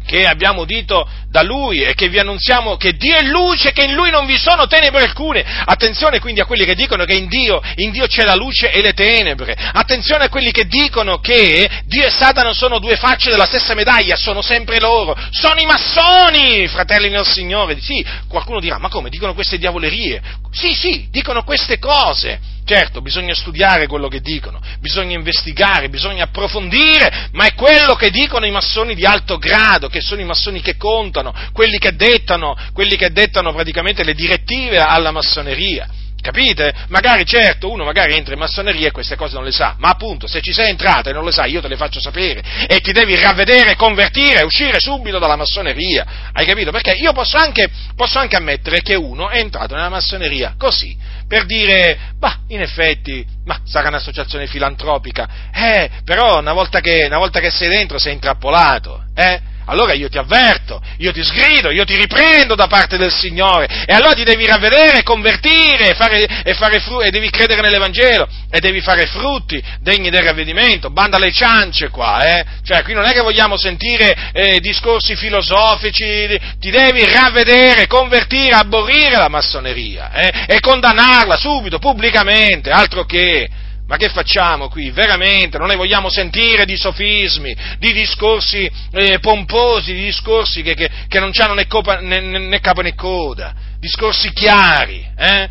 [0.05, 3.93] che abbiamo udito da Lui e che vi annunziamo che Dio è luce, che in
[3.93, 5.43] Lui non vi sono tenebre alcune.
[5.65, 8.81] Attenzione quindi a quelli che dicono che in Dio, in Dio c'è la luce e
[8.81, 9.55] le tenebre.
[9.57, 14.15] Attenzione a quelli che dicono che Dio e Satana sono due facce della stessa medaglia,
[14.15, 15.17] sono sempre loro.
[15.31, 17.79] Sono i massoni, fratelli nel Signore.
[17.81, 19.09] Sì, qualcuno dirà, ma come?
[19.09, 20.21] Dicono queste diavolerie?
[20.51, 22.53] Sì, sì, dicono queste cose.
[22.65, 28.47] Certo, bisogna studiare quello che dicono, bisogna investigare, bisogna approfondire, ma è quello che dicono
[28.47, 32.95] i massoni di alto grado, che sono i massoni che contano, quelli che dettano, quelli
[32.95, 35.87] che dettano praticamente le direttive alla massoneria.
[36.19, 36.73] Capite?
[36.87, 40.25] Magari, certo, uno magari entra in massoneria e queste cose non le sa, ma appunto,
[40.25, 42.91] se ci sei entrato e non le sai, io te le faccio sapere e ti
[42.93, 46.31] devi ravvedere, convertire, uscire subito dalla massoneria.
[46.33, 46.71] Hai capito?
[46.71, 51.45] Perché io posso anche, posso anche ammettere che uno è entrato nella massoneria così, per
[51.45, 57.39] dire, bah, in effetti, ma sarà un'associazione filantropica, eh, però una volta che, una volta
[57.39, 59.53] che sei dentro sei intrappolato, eh?
[59.65, 63.93] Allora io ti avverto, io ti sgrido, io ti riprendo da parte del Signore e
[63.93, 68.59] allora ti devi ravvedere, convertire e, fare, e, fare fru- e devi credere nell'Evangelo e
[68.59, 72.45] devi fare frutti degni del ravvedimento, banda le ciance qua, eh?
[72.63, 79.17] cioè qui non è che vogliamo sentire eh, discorsi filosofici, ti devi ravvedere, convertire, aborrire
[79.17, 80.45] la massoneria eh?
[80.47, 83.63] e condannarla subito, pubblicamente, altro che...
[83.87, 84.89] Ma che facciamo qui?
[84.89, 90.89] Veramente non ne vogliamo sentire di sofismi, di discorsi eh, pomposi, di discorsi che, che,
[91.07, 95.05] che non hanno né, copa, né, né, capo né coda, discorsi chiari.
[95.15, 95.49] Eh?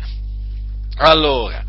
[0.97, 1.63] Allora,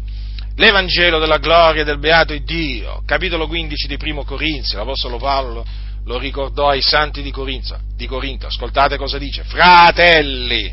[0.56, 5.64] l'Evangelo della gloria del beato Dio, capitolo 15 di Primo Corinzio, l'Apostolo Paolo
[6.04, 10.72] lo ricordò ai santi di Corinto, di Corinto, ascoltate cosa dice, fratelli,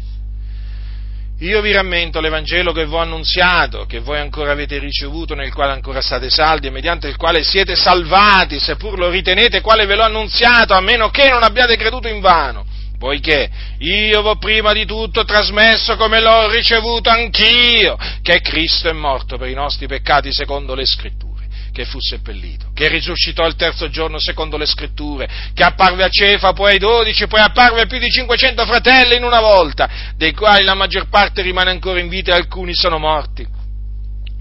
[1.47, 5.73] io vi rammento l'Evangelo che vi ho annunziato, che voi ancora avete ricevuto, nel quale
[5.73, 10.03] ancora state saldi e mediante il quale siete salvati, seppur lo ritenete quale ve l'ho
[10.03, 12.65] annunziato, a meno che non abbiate creduto in vano.
[12.97, 18.93] Poiché io vi ho prima di tutto trasmesso come l'ho ricevuto anch'io, che Cristo è
[18.93, 21.32] morto per i nostri peccati secondo le scritture
[21.73, 26.53] che fu seppellito, che risuscitò il terzo giorno secondo le scritture, che apparve a Cefa,
[26.53, 30.63] poi ai dodici, poi apparve a più di 500 fratelli in una volta, dei quali
[30.63, 33.45] la maggior parte rimane ancora in vita e alcuni sono morti.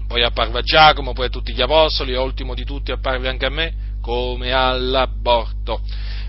[0.07, 3.47] Poi apparve a Giacomo, poi a tutti gli apostoli, e ultimo di tutti apparve anche
[3.47, 5.81] a me, come all'aborto.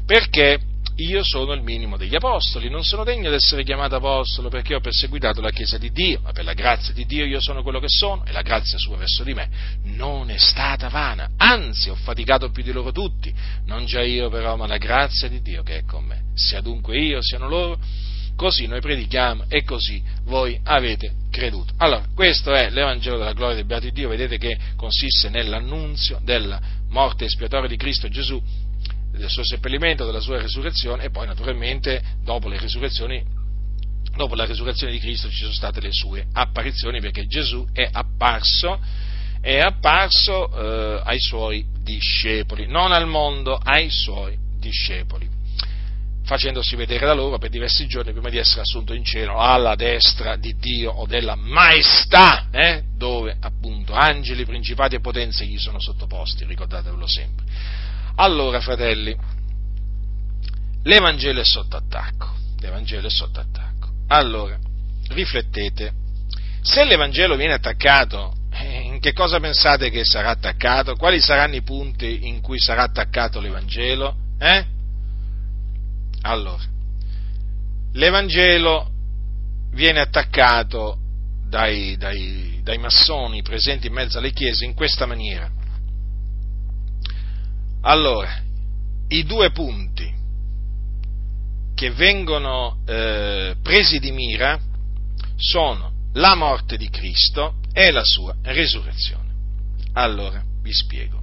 [0.06, 0.58] Perché
[0.96, 4.80] io sono il minimo degli apostoli, non sono degno di essere chiamato apostolo perché ho
[4.80, 7.88] perseguitato la Chiesa di Dio, ma per la grazia di Dio io sono quello che
[7.88, 9.48] sono e la grazia sua verso di me
[9.82, 13.34] non è stata vana, anzi ho faticato più di loro tutti,
[13.66, 16.96] non già io però, ma la grazia di Dio che è con me, sia dunque
[16.96, 17.78] io, siano loro,
[18.36, 21.72] così noi predichiamo e così voi avete creduto.
[21.78, 26.60] Allora, questo è l'Evangelo della gloria del Beato di Dio, vedete che consiste nell'annunzio della
[26.90, 28.40] morte espiatoria di Cristo Gesù
[29.16, 33.42] del suo seppellimento, della sua resurrezione e poi naturalmente dopo le risurrezioni
[34.16, 38.78] dopo la risurrezione di Cristo ci sono state le sue apparizioni perché Gesù è apparso,
[39.40, 45.28] è apparso eh, ai suoi discepoli, non al mondo, ai suoi discepoli,
[46.22, 50.36] facendosi vedere da loro per diversi giorni prima di essere assunto in cielo alla destra
[50.36, 56.44] di Dio o della maestà, eh, dove appunto angeli, principati e potenze gli sono sottoposti,
[56.44, 57.44] ricordatevelo sempre.
[58.16, 59.16] Allora, fratelli,
[60.84, 62.32] l'Evangelo è sotto attacco.
[62.60, 63.88] L'Evangelo è sotto attacco.
[64.08, 64.58] Allora,
[65.08, 65.92] riflettete.
[66.62, 70.94] Se l'Evangelo viene attaccato, eh, in che cosa pensate che sarà attaccato?
[70.94, 74.16] Quali saranno i punti in cui sarà attaccato l'Evangelo?
[74.38, 74.64] Eh?
[76.22, 76.62] Allora,
[77.92, 78.90] l'Evangelo
[79.72, 80.98] viene attaccato
[81.48, 85.50] dai, dai, dai massoni presenti in mezzo alle chiese in questa maniera.
[87.86, 88.42] Allora,
[89.08, 90.10] i due punti
[91.74, 94.58] che vengono eh, presi di mira
[95.36, 99.32] sono la morte di Cristo e la sua resurrezione.
[99.92, 101.22] Allora, vi spiego.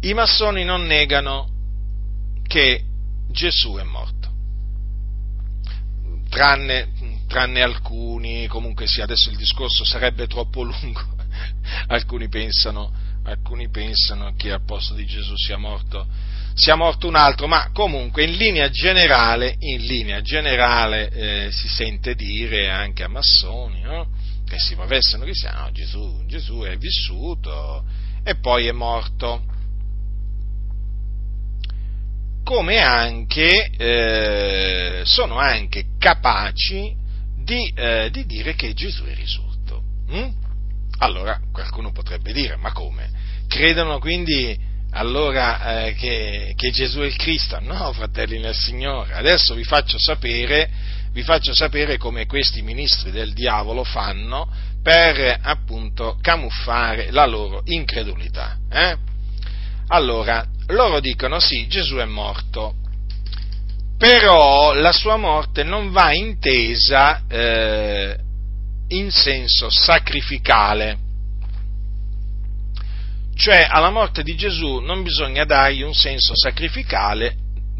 [0.00, 1.48] I massoni non negano
[2.42, 2.82] che
[3.28, 4.28] Gesù è morto,
[6.28, 6.88] tranne,
[7.28, 11.14] tranne alcuni, comunque sì, adesso il discorso sarebbe troppo lungo,
[11.86, 16.06] alcuni pensano alcuni pensano che al posto di Gesù sia morto,
[16.54, 22.14] sia morto un altro, ma comunque in linea generale, in linea generale eh, si sente
[22.14, 24.08] dire anche a massoni no?
[24.46, 27.84] che si professano cristiani, no, Gesù, Gesù è vissuto
[28.22, 29.54] e poi è morto.
[32.44, 36.94] Come anche eh, sono anche capaci
[37.36, 39.82] di, eh, di, dire che Gesù è risorto.
[40.08, 40.28] Hm?
[40.98, 43.10] Allora qualcuno potrebbe dire, ma come?
[43.56, 44.54] Credono quindi
[44.90, 47.58] allora eh, che, che, Gesù è il Cristo?
[47.60, 50.68] No, fratelli nel Signore, adesso vi faccio sapere,
[51.12, 54.46] vi faccio sapere come questi ministri del diavolo fanno
[54.82, 58.58] per appunto camuffare la loro incredulità.
[58.70, 58.94] Eh?
[59.88, 62.74] Allora, loro dicono sì, Gesù è morto,
[63.96, 68.18] però la sua morte non va intesa eh,
[68.88, 71.04] in senso sacrificale.
[73.36, 77.36] Cioè alla morte di Gesù non bisogna dargli un senso sacrificale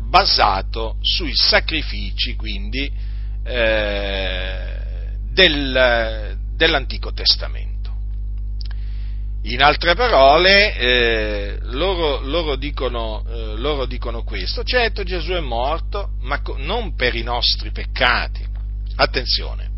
[0.07, 2.92] basato sui sacrifici, quindi,
[3.42, 4.76] eh,
[5.32, 7.74] del, dell'Antico Testamento.
[9.44, 16.11] In altre parole, eh, loro, loro, dicono, eh, loro, dicono, questo, certo Gesù è morto,
[16.20, 18.44] ma co- non per i nostri peccati.
[18.96, 19.70] Attenzione,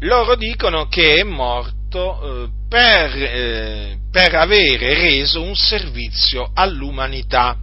[0.00, 7.58] loro dicono che è morto eh, per, eh, per avere reso un servizio all'umanità.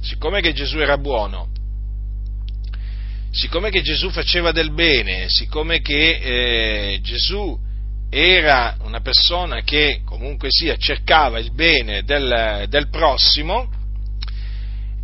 [0.00, 1.48] Siccome che Gesù era buono,
[3.32, 6.20] siccome che Gesù faceva del bene, siccome che
[6.92, 7.58] eh, Gesù
[8.08, 13.68] era una persona che comunque sia cercava il bene del, del prossimo,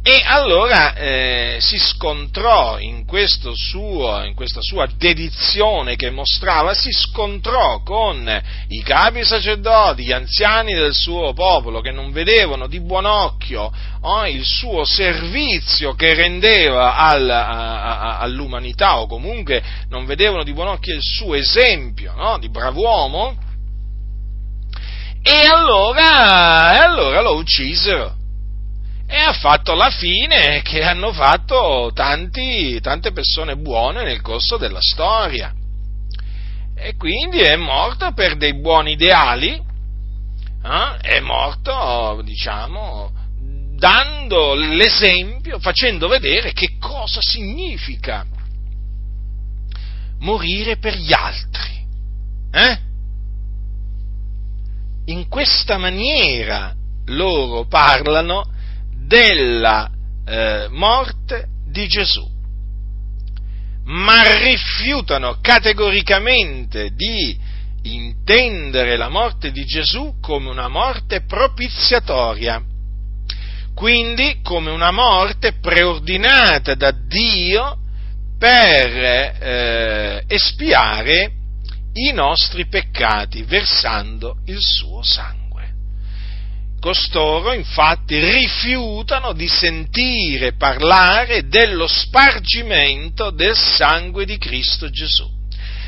[0.07, 3.07] e allora eh, si scontrò in,
[3.55, 10.75] suo, in, questa sua dedizione che mostrava, si scontrò con i capi sacerdoti, gli anziani
[10.75, 16.97] del suo popolo che non vedevano di buon occhio oh, il suo servizio che rendeva
[16.97, 17.49] al, a,
[17.81, 23.39] a, all'umanità o comunque non vedevano di buon occhio il suo esempio no, di brav'uomo.
[25.23, 28.17] E allora, e allora lo uccisero
[29.07, 34.81] e ha fatto la fine che hanno fatto tanti, tante persone buone nel corso della
[34.81, 35.53] storia.
[36.77, 40.97] E quindi è morto per dei buoni ideali, eh?
[41.01, 43.13] è morto, diciamo,
[43.77, 48.27] dando l'esempio, facendo vedere che cosa significa
[50.21, 51.87] morire per gli altri.
[52.51, 52.79] Eh?
[55.07, 56.75] In questa maniera
[57.07, 58.54] loro parlano
[59.07, 59.91] della
[60.27, 62.27] eh, morte di Gesù,
[63.85, 67.39] ma rifiutano categoricamente di
[67.83, 72.63] intendere la morte di Gesù come una morte propiziatoria,
[73.75, 77.79] quindi come una morte preordinata da Dio
[78.39, 81.33] per eh, espiare
[81.95, 85.44] i nostri peccati versando il suo sangue.
[86.85, 95.27] Costoro infatti rifiutano di sentire parlare dello spargimento del sangue di Cristo Gesù.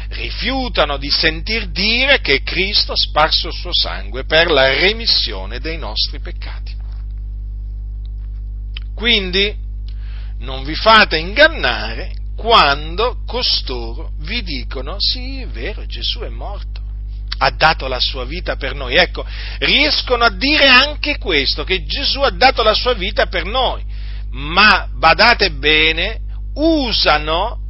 [0.08, 5.76] Rifiutano di sentir dire che Cristo ha sparso il suo sangue per la remissione dei
[5.76, 6.74] nostri peccati.
[8.94, 9.54] Quindi
[10.38, 16.85] non vi fate ingannare quando costoro vi dicono sì, è vero, Gesù è morto
[17.38, 18.94] ha dato la sua vita per noi.
[18.94, 19.24] Ecco,
[19.58, 23.84] riescono a dire anche questo, che Gesù ha dato la sua vita per noi,
[24.30, 26.20] ma badate bene,
[26.54, 27.64] usano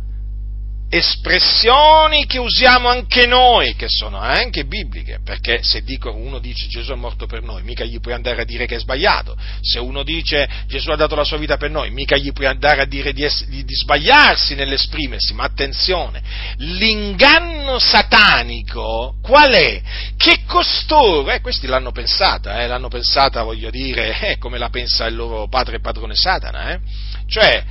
[0.89, 6.93] espressioni che usiamo anche noi, che sono anche bibliche, perché se dico, uno dice Gesù
[6.93, 10.05] è morto per noi, mica gli puoi andare a dire che è sbagliato, se uno
[10.05, 13.12] dice Gesù ha dato la sua vita per noi, mica gli puoi andare a dire
[13.12, 16.22] di, di, di sbagliarsi nell'esprimersi, ma attenzione,
[16.59, 19.82] l'inganno satanico qual è?
[20.16, 25.07] Che costoro, eh, questi l'hanno pensata, eh, l'hanno pensata, voglio dire, eh, come la pensa
[25.07, 26.80] il loro padre e padrone Satana, eh?
[27.26, 27.64] cioè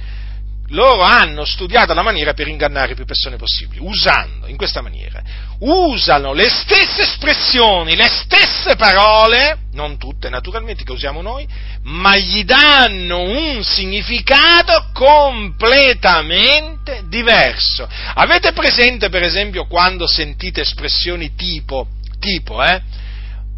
[0.70, 5.22] loro hanno studiato la maniera per ingannare più persone possibili, usando in questa maniera,
[5.60, 11.48] usano le stesse espressioni, le stesse parole, non tutte naturalmente che usiamo noi,
[11.84, 17.88] ma gli danno un significato completamente diverso.
[18.16, 21.90] Avete presente per esempio quando sentite espressioni tipo,
[22.20, 22.82] tipo, eh?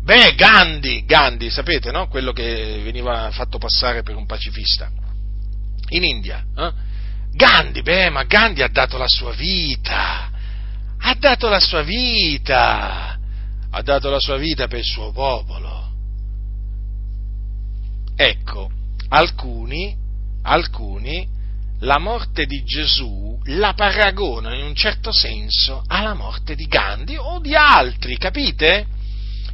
[0.04, 2.08] Beh, Gandhi, Gandhi, sapete, no?
[2.08, 4.90] Quello che veniva fatto passare per un pacifista
[5.90, 6.87] in India, eh?
[7.38, 10.32] Gandhi, beh, ma Gandhi ha dato la sua vita,
[10.98, 13.18] ha dato la sua vita,
[13.70, 15.92] ha dato la sua vita per il suo popolo.
[18.16, 18.72] Ecco,
[19.10, 19.96] alcuni,
[20.42, 21.30] alcuni,
[21.82, 27.40] la morte di Gesù la paragonano in un certo senso alla morte di Gandhi o
[27.40, 28.88] di altri, capite?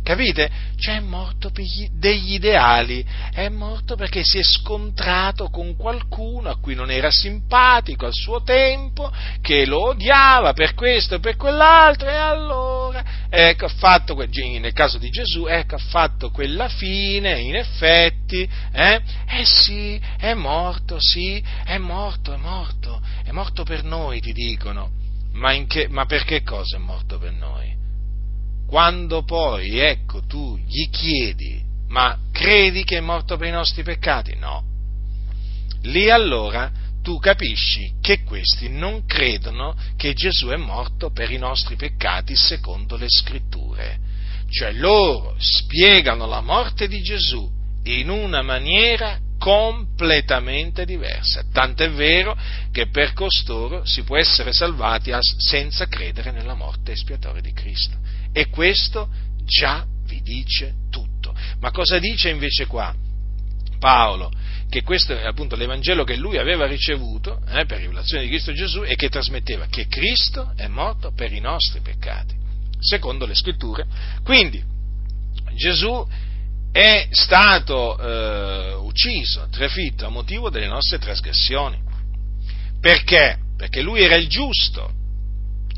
[0.04, 0.51] Capite?
[0.76, 6.49] Cioè è morto per gli, degli ideali, è morto perché si è scontrato con qualcuno
[6.49, 11.38] a cui non era simpatico al suo tempo, che lo odiava per questo e per
[11.38, 17.39] quell'altro, e allora, ecco, ha fatto, nel caso di Gesù, ecco, ha fatto quella fine,
[17.39, 18.41] in effetti,
[18.74, 19.01] eh?
[19.26, 24.91] Eh sì, è morto, sì, è morto, è morto, è morto per noi, ti dicono.
[25.32, 27.72] Ma, che, ma per cosa è morto per noi?
[28.68, 34.36] Quando poi, ecco, tu gli chiedi, ma credi che è morto per i nostri peccati?
[34.36, 34.64] No.
[35.84, 36.72] Lì allora
[37.03, 42.95] tu capisci che questi non credono che Gesù è morto per i nostri peccati secondo
[42.95, 43.99] le scritture.
[44.49, 47.49] Cioè loro spiegano la morte di Gesù
[47.84, 51.43] in una maniera completamente diversa.
[51.51, 52.38] Tant'è vero
[52.72, 57.97] che per costoro si può essere salvati senza credere nella morte espiatoria di Cristo.
[58.34, 59.08] E questo
[59.46, 61.34] già vi dice tutto.
[61.60, 62.94] Ma cosa dice invece qua?
[63.80, 64.32] Paolo,
[64.70, 68.84] che questo è appunto l'Evangelo che lui aveva ricevuto eh, per rivelazione di Cristo Gesù
[68.84, 72.34] e che trasmetteva che Cristo è morto per i nostri peccati,
[72.80, 73.86] secondo le scritture.
[74.24, 74.64] Quindi
[75.56, 76.08] Gesù
[76.72, 81.80] è stato eh, ucciso, trafitto a motivo delle nostre trasgressioni.
[82.80, 83.38] Perché?
[83.56, 84.92] Perché lui era il giusto,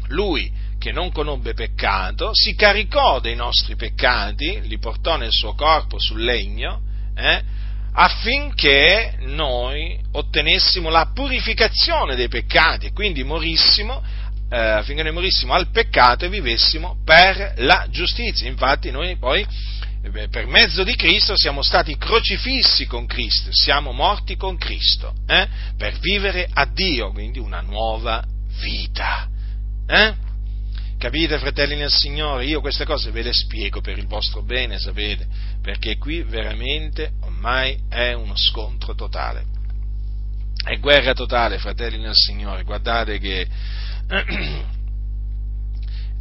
[0.08, 0.50] lui
[0.86, 6.24] che non conobbe peccato, si caricò dei nostri peccati, li portò nel suo corpo sul
[6.24, 6.80] legno,
[7.16, 7.42] eh,
[7.92, 14.00] affinché noi ottenessimo la purificazione dei peccati e quindi morissimo,
[14.48, 18.48] eh, affinché noi morissimo al peccato e vivessimo per la giustizia.
[18.48, 24.36] Infatti noi poi eh per mezzo di Cristo siamo stati crocifissi con Cristo, siamo morti
[24.36, 25.48] con Cristo, eh?
[25.80, 28.24] per vivere a Dio, quindi una nuova
[28.62, 29.28] vita.
[30.98, 32.46] Capite, fratelli nel Signore?
[32.46, 35.28] Io queste cose ve le spiego per il vostro bene, sapete,
[35.62, 39.44] perché qui veramente ormai è uno scontro totale.
[40.64, 42.64] È guerra totale, fratelli nel Signore.
[42.64, 43.48] Guardate che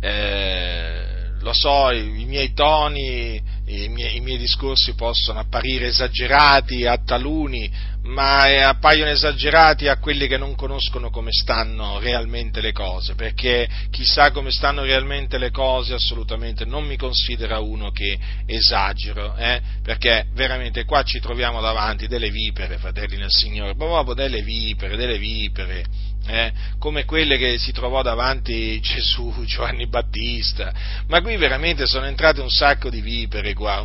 [0.01, 1.14] eh,
[1.45, 6.97] lo so, i, i miei toni, i miei, i miei, discorsi possono apparire esagerati a
[6.97, 7.71] taluni,
[8.05, 13.69] ma eh, appaiono esagerati a quelli che non conoscono come stanno realmente le cose, perché
[13.91, 19.61] chissà come stanno realmente le cose assolutamente non mi considera uno che esagero, eh?
[19.83, 25.19] perché veramente qua ci troviamo davanti delle vipere, fratelli nel Signore, proprio delle vipere, delle
[25.19, 25.85] vipere
[26.27, 30.73] eh, come quelle che si trovò davanti Gesù, Giovanni Battista,
[31.09, 33.85] ma qui veramente sono entrate un sacco di vipere qua,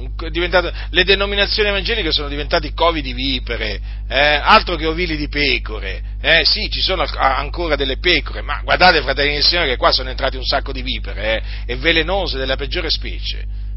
[0.89, 6.41] le denominazioni evangeliche sono diventate covi di vipere, eh, altro che ovili di pecore, eh,
[6.45, 10.37] sì ci sono ancora delle pecore, ma guardate fratelli e signori che qua sono entrati
[10.37, 13.67] un sacco di vipere, eh, e velenose della peggiore specie.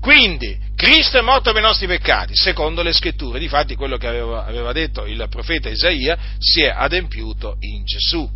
[0.00, 3.38] Quindi, Cristo è morto per i nostri peccati, secondo le scritture.
[3.38, 8.30] Difatti, quello che aveva, aveva detto il profeta Isaia si è adempiuto in Gesù.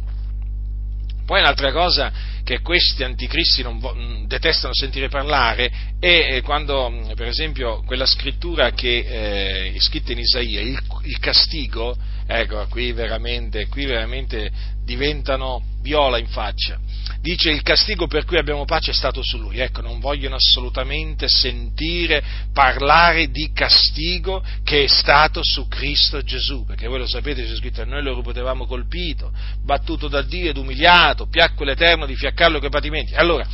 [1.25, 7.29] Poi un'altra cosa che questi anticristi vo- mm, detestano sentire parlare è quando, mm, per
[7.29, 11.97] esempio, quella scrittura che eh, è scritta in Isaia, il, il castigo,
[12.27, 14.51] ecco, qui veramente, qui veramente
[14.85, 16.79] diventano viola in faccia
[17.23, 19.59] dice il castigo per cui abbiamo pace è stato su lui.
[19.59, 26.89] Ecco, non vogliono assolutamente sentire parlare di castigo che è stato su Cristo Gesù, perché
[26.89, 31.65] voi lo sapete, c'è scritto, noi lo potevamo colpito, battuto da Dio ed umiliato, piacque
[31.65, 33.15] l'Eterno di fiaccarlo coi patimenti.
[33.15, 33.47] Allora,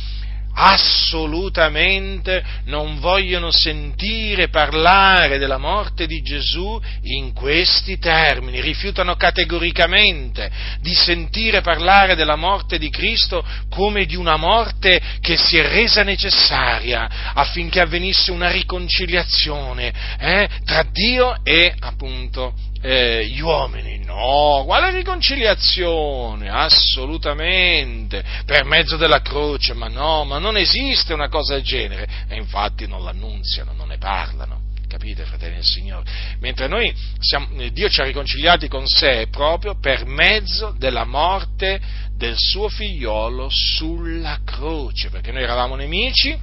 [0.53, 10.49] assolutamente non vogliono sentire parlare della morte di Gesù in questi termini, rifiutano categoricamente
[10.81, 16.03] di sentire parlare della morte di Cristo come di una morte che si è resa
[16.03, 23.97] necessaria affinché avvenisse una riconciliazione eh, tra Dio e appunto eh, gli uomini.
[24.03, 26.49] No, quale riconciliazione?
[26.49, 32.07] Assolutamente, per mezzo della croce, ma no, ma non esiste una cosa del genere.
[32.27, 34.67] E infatti non l'annunziano, non ne parlano.
[34.87, 36.09] Capite, fratelli del Signore?
[36.39, 41.79] Mentre noi siamo, Dio ci ha riconciliati con sé proprio per mezzo della morte
[42.15, 46.35] del suo figliolo sulla croce, perché noi eravamo nemici,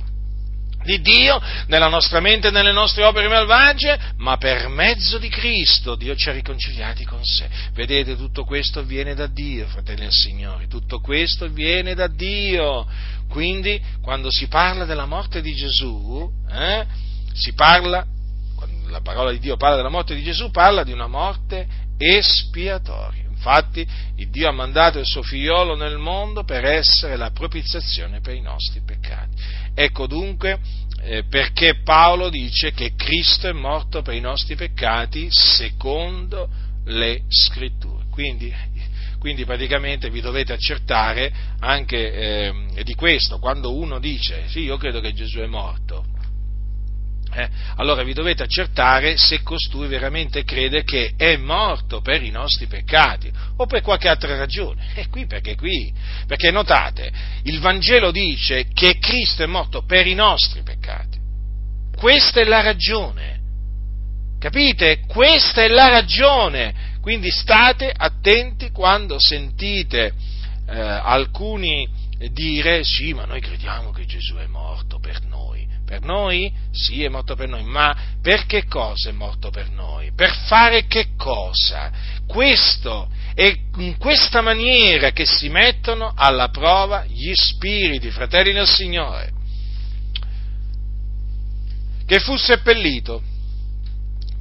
[0.87, 5.97] di Dio nella nostra mente e nelle nostre opere malvagie, ma per mezzo di Cristo
[5.97, 7.47] Dio ci ha riconciliati con sé.
[7.75, 12.87] Vedete, tutto questo viene da Dio, fratelli e signori, tutto questo viene da Dio.
[13.29, 16.87] Quindi, quando si parla della morte di Gesù, eh,
[17.35, 18.07] si parla,
[18.55, 21.67] quando la parola di Dio parla della morte di Gesù, parla di una morte
[21.99, 23.25] espiatoria.
[23.29, 23.87] Infatti,
[24.29, 28.81] Dio ha mandato il suo figliolo nel mondo per essere la propiziazione per i nostri
[28.85, 29.31] peccati.
[29.79, 30.59] Ecco dunque
[31.03, 36.49] eh, perché Paolo dice che Cristo è morto per i nostri peccati secondo
[36.87, 38.05] le scritture.
[38.11, 38.51] Quindi,
[39.19, 45.01] quindi praticamente vi dovete accertare anche eh, di questo, quando uno dice sì, io credo
[45.01, 46.07] che Gesù è morto,
[47.37, 52.67] eh, allora vi dovete accertare se costui veramente crede che è morto per i nostri
[52.67, 54.93] peccati o per qualche altra ragione.
[54.95, 55.93] E qui perché qui?
[56.27, 57.13] Perché notate,
[57.43, 61.19] il Vangelo dice che Cristo è morto per i nostri peccati.
[61.95, 63.41] Questa è la ragione.
[64.39, 65.01] Capite?
[65.07, 66.95] Questa è la ragione.
[67.03, 70.15] Quindi state attenti quando sentite
[70.69, 71.87] eh, alcuni
[72.31, 75.21] dire sì, ma noi crediamo che Gesù è morto per.
[75.87, 76.53] Per noi?
[76.73, 80.11] Sì, è morto per noi, ma per che cosa è morto per noi?
[80.13, 81.93] Per fare che cosa?
[82.27, 89.33] Questo è in questa maniera che si mettono alla prova gli spiriti, fratelli del Signore.
[92.05, 93.23] Che fu seppellito,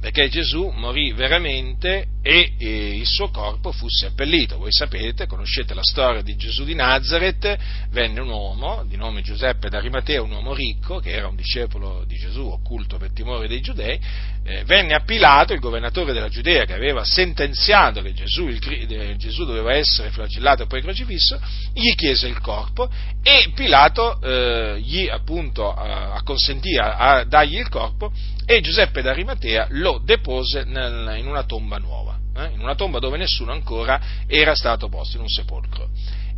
[0.00, 4.58] perché Gesù morì veramente e, il suo corpo fu seppellito.
[4.58, 7.56] Voi sapete, conoscete la storia di Gesù di Nazareth,
[7.90, 12.16] venne un uomo di nome Giuseppe d'Arimatea, un uomo ricco, che era un discepolo di
[12.16, 14.00] Gesù, occulto per timore dei giudei,
[14.44, 19.16] eh, venne a Pilato, il governatore della Giudea, che aveva sentenziato che Gesù, il, eh,
[19.16, 21.40] Gesù doveva essere flagellato e poi crocifisso,
[21.72, 22.88] gli chiese il corpo
[23.22, 28.12] e Pilato eh, gli appunto acconsentì a, a dargli il corpo
[28.44, 32.52] e Giuseppe d'Arimatea lo depose nel, in una tomba nuova, eh?
[32.52, 35.88] in una tomba dove nessuno ancora era stato posto, in un sepolcro.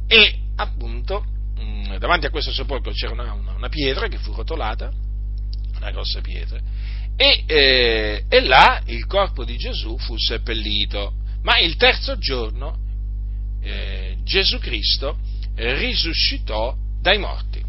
[0.07, 1.24] E appunto
[1.57, 4.90] mh, mm, davanti a questo sepolcro c'era una, una, una, pietra che fu rotolata,
[5.76, 6.59] una grossa pietra,
[7.16, 12.78] e, eh, e là il corpo di Gesù fu seppellito, ma il terzo giorno
[13.62, 15.18] eh, Gesù Cristo
[15.55, 17.66] risuscitò dai morti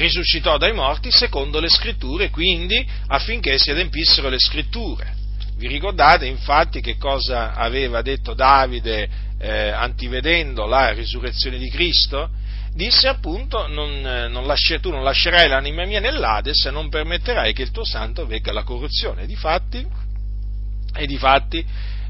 [0.00, 5.14] risuscitò dai morti secondo le scritture, quindi affinché si adempissero le scritture.
[5.60, 9.06] Vi ricordate infatti che cosa aveva detto Davide
[9.38, 12.30] eh, antivedendo la risurrezione di Cristo?
[12.72, 17.60] Disse appunto, non, non lasci, tu non lascerai l'anima mia nell'Ades e non permetterai che
[17.60, 19.26] il tuo santo vegga alla corruzione.
[19.26, 19.86] Difatti,
[20.94, 21.62] e difatti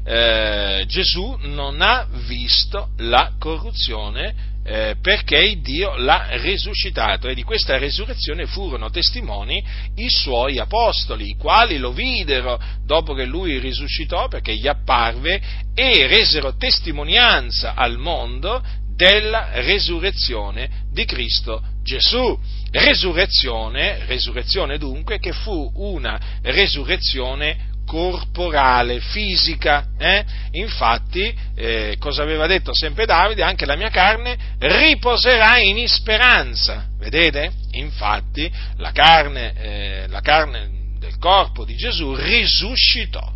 [0.05, 4.33] eh, Gesù non ha visto la corruzione
[4.63, 9.63] eh, perché Dio l'ha risuscitato e di questa resurrezione furono testimoni
[9.95, 15.41] i suoi apostoli, i quali lo videro dopo che lui risuscitò perché gli apparve
[15.73, 18.61] e resero testimonianza al mondo
[18.95, 22.37] della resurrezione di Cristo Gesù.
[22.69, 29.89] Resurrezione, resurrezione dunque, che fu una resurrezione corporale, fisica.
[29.97, 30.23] Eh?
[30.51, 33.43] Infatti, eh, cosa aveva detto sempre Davide?
[33.43, 36.87] Anche la mia carne riposerà in speranza.
[36.97, 37.51] Vedete?
[37.71, 40.69] Infatti, la carne, eh, la carne
[40.99, 43.29] del corpo di Gesù risuscitò.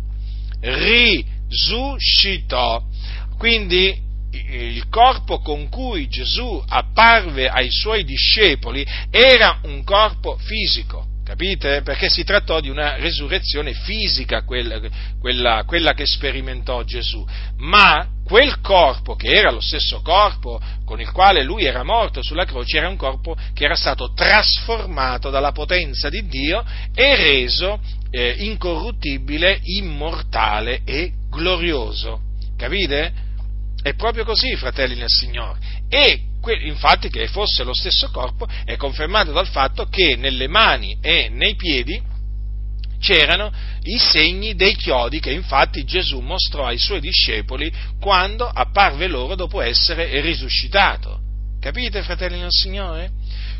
[0.62, 2.82] Risuscitò.
[3.36, 11.82] Quindi il corpo con cui Gesù apparve ai suoi discepoli era un corpo fisico Capite?
[11.82, 14.78] Perché si trattò di una resurrezione fisica, quella,
[15.18, 21.10] quella, quella, che sperimentò Gesù, ma quel corpo, che era lo stesso corpo con il
[21.10, 26.08] quale lui era morto sulla croce, era un corpo che era stato trasformato dalla potenza
[26.08, 26.64] di Dio
[26.94, 32.20] e reso eh, incorruttibile, immortale e glorioso.
[32.56, 33.12] Capite?
[33.82, 35.58] È proprio così, fratelli nel Signore.
[35.88, 36.20] E
[36.52, 41.54] infatti che fosse lo stesso corpo è confermato dal fatto che nelle mani e nei
[41.54, 42.00] piedi
[42.98, 49.34] c'erano i segni dei chiodi che infatti Gesù mostrò ai suoi discepoli quando apparve loro
[49.34, 51.20] dopo essere risuscitato.
[51.60, 53.10] Capite, fratelli del Signore?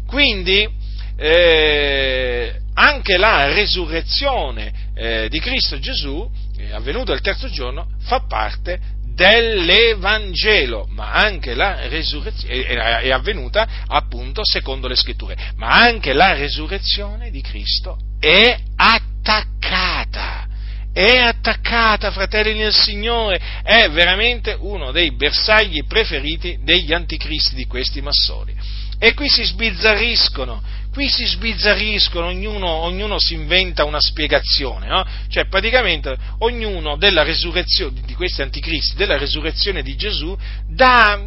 [0.07, 0.69] Quindi
[1.17, 8.81] eh, anche la resurrezione eh, di Cristo Gesù, eh, avvenuta il terzo giorno, fa parte
[9.17, 12.67] dell'Evangelo, ma anche la resurrezione
[13.01, 20.45] è avvenuta appunto secondo le scritture, ma anche la resurrezione di Cristo è attaccata.
[20.93, 28.01] È attaccata, fratelli nel Signore, è veramente uno dei bersagli preferiti degli anticristi di questi
[28.01, 28.55] massoni.
[28.99, 30.63] E qui si sbizzarriscono,
[30.97, 35.05] qui si sbizzarriscono, ognuno, ognuno, si inventa una spiegazione, no?
[35.29, 40.35] cioè praticamente ognuno di questi anticristi, della resurrezione di Gesù,
[40.67, 41.21] dà,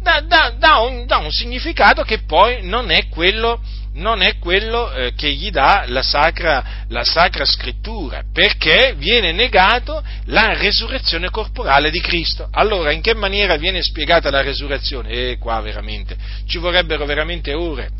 [0.00, 3.60] dà, dà, dà un, un, significato che poi non è quello,
[3.94, 10.00] non è quello eh, che gli dà la sacra, la sacra scrittura, perché viene negato
[10.26, 12.48] la resurrezione corporale di Cristo.
[12.52, 15.08] Allora, in che maniera viene spiegata la resurrezione?
[15.08, 17.90] E eh, qua veramente, ci vorrebbero veramente ore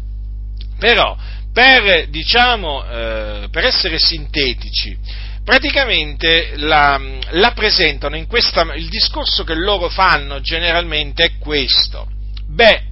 [0.81, 1.15] però,
[1.53, 4.99] per, diciamo, eh, per essere sintetici,
[5.45, 6.99] praticamente la,
[7.33, 12.09] la presentano in questa, il discorso che loro fanno generalmente è questo.
[12.49, 12.83] Beh,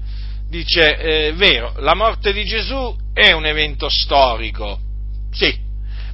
[0.48, 4.78] dice, eh, vero, la morte di Gesù è un evento storico,
[5.32, 5.56] sì,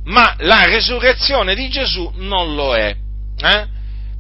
[0.04, 2.94] ma la resurrezione di Gesù non lo è.
[3.36, 3.66] Eh?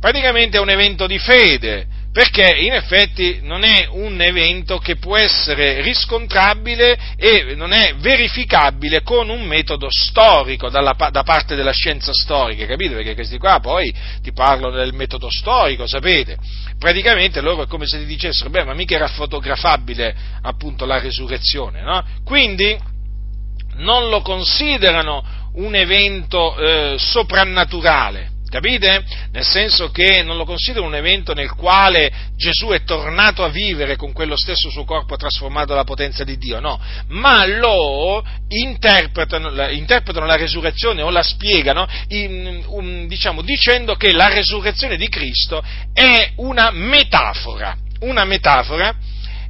[0.00, 5.16] Praticamente è un evento di fede, perché in effetti non è un evento che può
[5.16, 12.12] essere riscontrabile e non è verificabile con un metodo storico dalla, da parte della scienza
[12.12, 12.94] storica, capite?
[12.94, 13.92] Perché questi qua poi
[14.22, 16.38] ti parlano del metodo storico, sapete?
[16.78, 21.82] Praticamente loro è come se ti dicessero, beh, ma mica era fotografabile appunto la resurrezione,
[21.82, 22.00] no?
[22.22, 22.78] Quindi
[23.78, 29.04] non lo considerano un evento eh, soprannaturale, Capite?
[29.32, 33.96] Nel senso che non lo considero un evento nel quale Gesù è tornato a vivere
[33.96, 40.24] con quello stesso suo corpo trasformato dalla potenza di Dio, no, ma lo interpretano, interpretano
[40.24, 45.60] la resurrezione o la spiegano in, um, diciamo, dicendo che la resurrezione di Cristo
[45.92, 48.94] è una metafora, una metafora,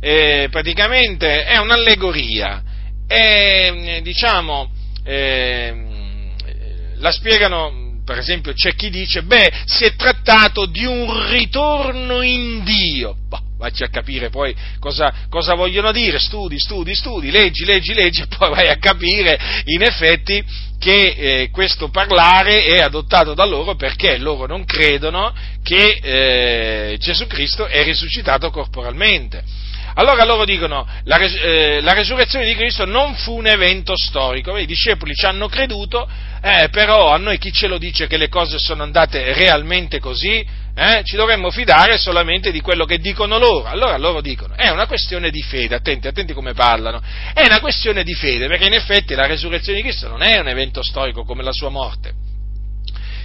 [0.01, 2.63] eh, praticamente è un'allegoria,
[3.07, 4.71] è, diciamo,
[5.05, 5.75] eh,
[6.97, 12.63] la spiegano per esempio c'è chi dice, beh, si è trattato di un ritorno in
[12.63, 13.17] Dio.
[13.29, 18.21] Bah, vacci a capire poi cosa, cosa, vogliono dire, studi, studi, studi, leggi, leggi, leggi,
[18.23, 20.45] e poi vai a capire in effetti
[20.79, 25.33] che eh, questo parlare è adottato da loro perché loro non credono
[25.63, 29.43] che eh, Gesù Cristo è risuscitato corporalmente.
[29.97, 34.67] Allora loro dicono la, eh, la resurrezione di Cristo non fu un evento storico, i
[34.67, 36.09] discepoli ci hanno creduto,
[36.47, 40.47] eh, però a noi chi ce lo dice che le cose sono andate realmente così?
[40.77, 41.01] Eh?
[41.03, 43.67] Ci dovremmo fidare solamente di quello che dicono loro.
[43.67, 47.01] Allora loro dicono, è una questione di fede, attenti, attenti come parlano,
[47.33, 50.49] è una questione di fede, perché in effetti la resurrezione di Cristo non è un
[50.49, 52.24] evento storico come la sua morte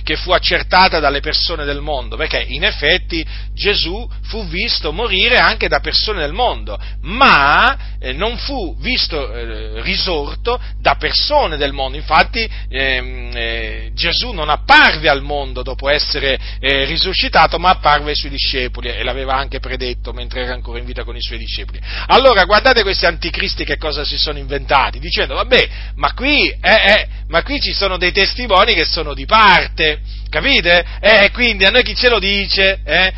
[0.03, 5.67] che fu accertata dalle persone del mondo, perché in effetti Gesù fu visto morire anche
[5.67, 11.97] da persone del mondo, ma eh, non fu visto eh, risorto da persone del mondo.
[11.97, 18.15] Infatti ehm, eh, Gesù non apparve al mondo dopo essere eh, risuscitato, ma apparve ai
[18.15, 21.79] suoi discepoli e l'aveva anche predetto mentre era ancora in vita con i suoi discepoli.
[22.07, 27.07] Allora guardate questi anticristi che cosa si sono inventati, dicendo vabbè, ma qui, eh, eh,
[27.27, 29.88] ma qui ci sono dei testimoni che sono di parte
[30.29, 30.85] capite?
[30.99, 32.81] Eh, quindi a noi chi ce lo dice?
[32.83, 33.13] Eh?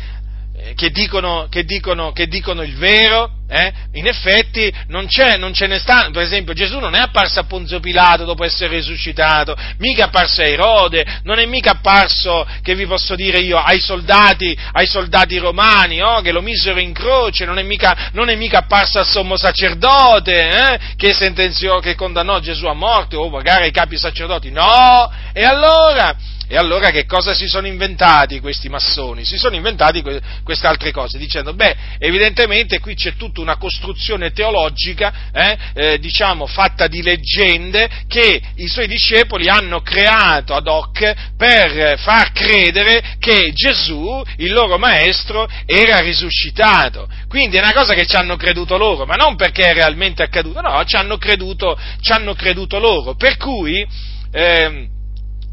[0.74, 3.72] Che dicono, che, dicono, che dicono, il vero, eh?
[3.92, 7.44] in effetti non, c'è, non ce ne sta, per esempio Gesù non è apparso a
[7.44, 12.86] Ponzio Pilato dopo essere risuscitato, mica apparso a Erode, non è mica apparso, che vi
[12.86, 17.58] posso dire io, ai soldati, ai soldati romani, oh, che lo misero in croce, non
[17.58, 20.78] è mica, non è mica apparso al sommo sacerdote, eh?
[20.96, 26.16] che sentenziò, che condannò Gesù a morte, o magari ai capi sacerdoti, no, e allora
[26.52, 29.24] e allora che cosa si sono inventati questi massoni?
[29.24, 34.32] Si sono inventati que- queste altre cose, dicendo, beh, evidentemente qui c'è tutta una costruzione
[34.32, 41.32] teologica, eh, eh, diciamo, fatta di leggende che i suoi discepoli hanno creato ad hoc
[41.38, 47.08] per far credere che Gesù, il loro maestro, era risuscitato.
[47.28, 50.60] Quindi è una cosa che ci hanno creduto loro, ma non perché è realmente accaduto,
[50.60, 53.14] no, ci hanno creduto, ci hanno creduto loro.
[53.14, 54.10] Per cui...
[54.34, 54.91] Eh,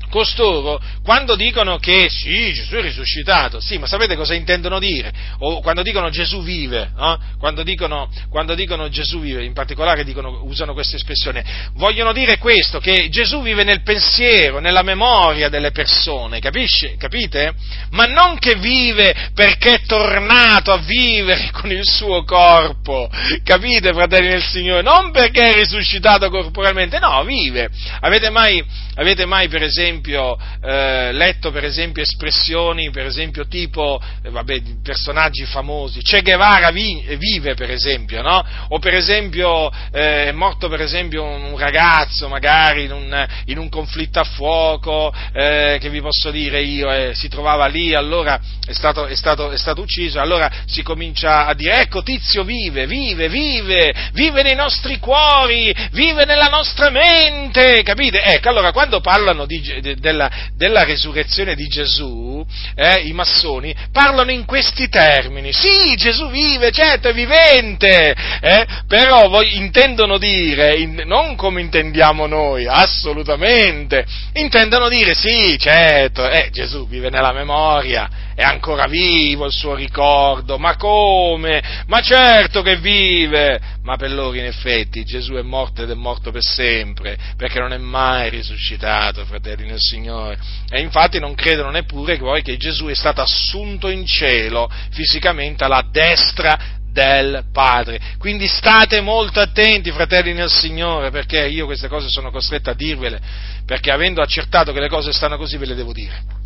[0.10, 5.12] costoro, quando dicono che sì, Gesù è risuscitato, sì, ma sapete cosa intendono dire?
[5.40, 7.18] O quando dicono Gesù vive, eh?
[7.38, 11.44] quando, dicono, quando, dicono, Gesù vive, in particolare dicono, usano questa espressione,
[11.76, 16.96] vogliono dire questo, che Gesù vive nel pensiero, nella memoria delle persone, capisce?
[16.98, 17.54] Capite?
[17.92, 23.10] Ma non che vive perché è tornato a vivere con il suo corpo,
[23.44, 24.82] capite, fratelli del Signore?
[24.82, 27.70] Non perché è risuscitato corporalmente, no, vive.
[28.02, 28.64] Avete mai,
[29.00, 35.46] avete mai per esempio, eh, letto per esempio espressioni, per esempio tipo, eh, vabbè, personaggi
[35.46, 38.46] famosi, Che Guevara vi, vive per esempio, no?
[38.70, 43.70] O per esempio eh, è morto per esempio un ragazzo magari in un, in un
[43.70, 48.74] conflitto a fuoco, eh, che vi posso dire io, eh, si trovava lì, allora è
[48.74, 53.30] stato, è, stato, è stato ucciso, allora si comincia a dire, ecco Tizio vive, vive,
[53.30, 58.22] vive, vive nei nostri cuori, vive nella nostra mente, capite?
[58.22, 62.44] Ecco, allora quando parlano di, della, della resurrezione di Gesù,
[62.76, 65.54] eh, i massoni, parlano in questi termini.
[65.54, 72.26] Sì, Gesù vive, certo, è vivente, eh, però voi intendono dire, in, non come intendiamo
[72.26, 78.10] noi, assolutamente, intendono dire sì, certo, eh, Gesù vive nella memoria,
[78.40, 81.62] è ancora vivo il suo ricordo, ma come?
[81.88, 83.60] Ma certo che vive!
[83.84, 87.74] Ma per loro in effetti Gesù è morto ed è morto per sempre, perché non
[87.74, 90.38] è mai risuscitato, fratelli nel Signore.
[90.70, 95.86] E infatti non credono neppure poi che Gesù è stato assunto in cielo fisicamente alla
[95.92, 96.58] destra
[96.90, 98.00] del Padre.
[98.18, 103.20] Quindi state molto attenti, fratelli nel Signore, perché io queste cose sono costretto a dirvele,
[103.66, 106.39] perché avendo accertato che le cose stanno così ve le devo dire.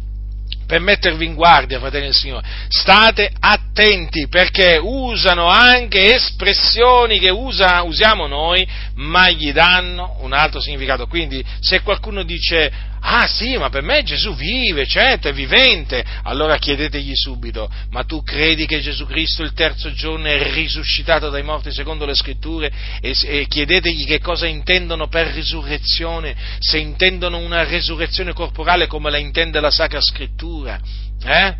[0.66, 2.47] Per mettervi in guardia, fratelli del Signore.
[2.68, 10.59] State attenti perché usano anche espressioni che usa, usiamo noi, ma gli danno un altro
[10.59, 11.07] significato.
[11.07, 16.04] Quindi se qualcuno dice Ah sì, ma per me Gesù vive, certo, è vivente.
[16.24, 21.43] Allora chiedetegli subito, ma tu credi che Gesù Cristo il terzo giorno è risuscitato dai
[21.43, 22.72] morti secondo le scritture?
[23.01, 29.18] E, e chiedetegli che cosa intendono per risurrezione, se intendono una risurrezione corporale come la
[29.18, 30.80] intende la Sacra Scrittura.
[31.26, 31.56] Eh?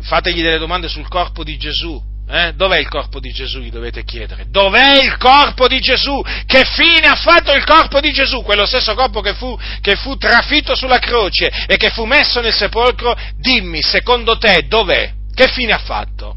[0.00, 2.52] Fategli delle domande sul corpo di Gesù, eh?
[2.54, 3.60] Dov'è il corpo di Gesù?
[3.60, 4.46] Gli dovete chiedere.
[4.50, 6.22] Dov'è il corpo di Gesù?
[6.44, 8.42] Che fine ha fatto il corpo di Gesù?
[8.42, 12.52] Quello stesso corpo che fu, che fu trafitto sulla croce e che fu messo nel
[12.52, 13.16] sepolcro?
[13.36, 15.12] Dimmi, secondo te, dov'è?
[15.34, 16.36] Che fine ha fatto?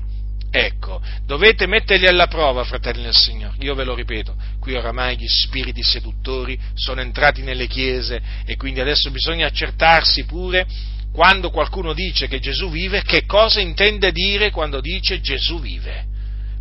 [0.50, 3.56] Ecco, dovete metterli alla prova, fratelli del Signore.
[3.60, 8.82] Io ve lo ripeto, qui oramai gli spiriti seduttori sono entrati nelle chiese e quindi
[8.82, 10.68] adesso bisogna accertarsi pure
[11.12, 16.07] quando qualcuno dice che Gesù vive, che cosa intende dire quando dice Gesù vive?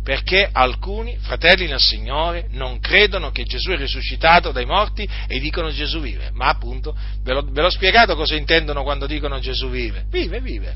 [0.03, 5.69] Perché alcuni fratelli nel Signore non credono che Gesù è risuscitato dai morti e dicono
[5.71, 6.31] Gesù vive.
[6.33, 10.05] Ma appunto, ve l'ho, ve l'ho spiegato cosa intendono quando dicono Gesù vive.
[10.09, 10.75] Vive, vive.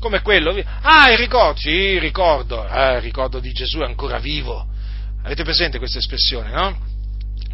[0.00, 0.52] Come quello.
[0.52, 0.68] Vive.
[0.82, 2.62] Ah, il ricordo, sì, ricordo.
[2.62, 4.66] Ah, il ricordo di Gesù è ancora vivo.
[5.22, 6.93] Avete presente questa espressione, no?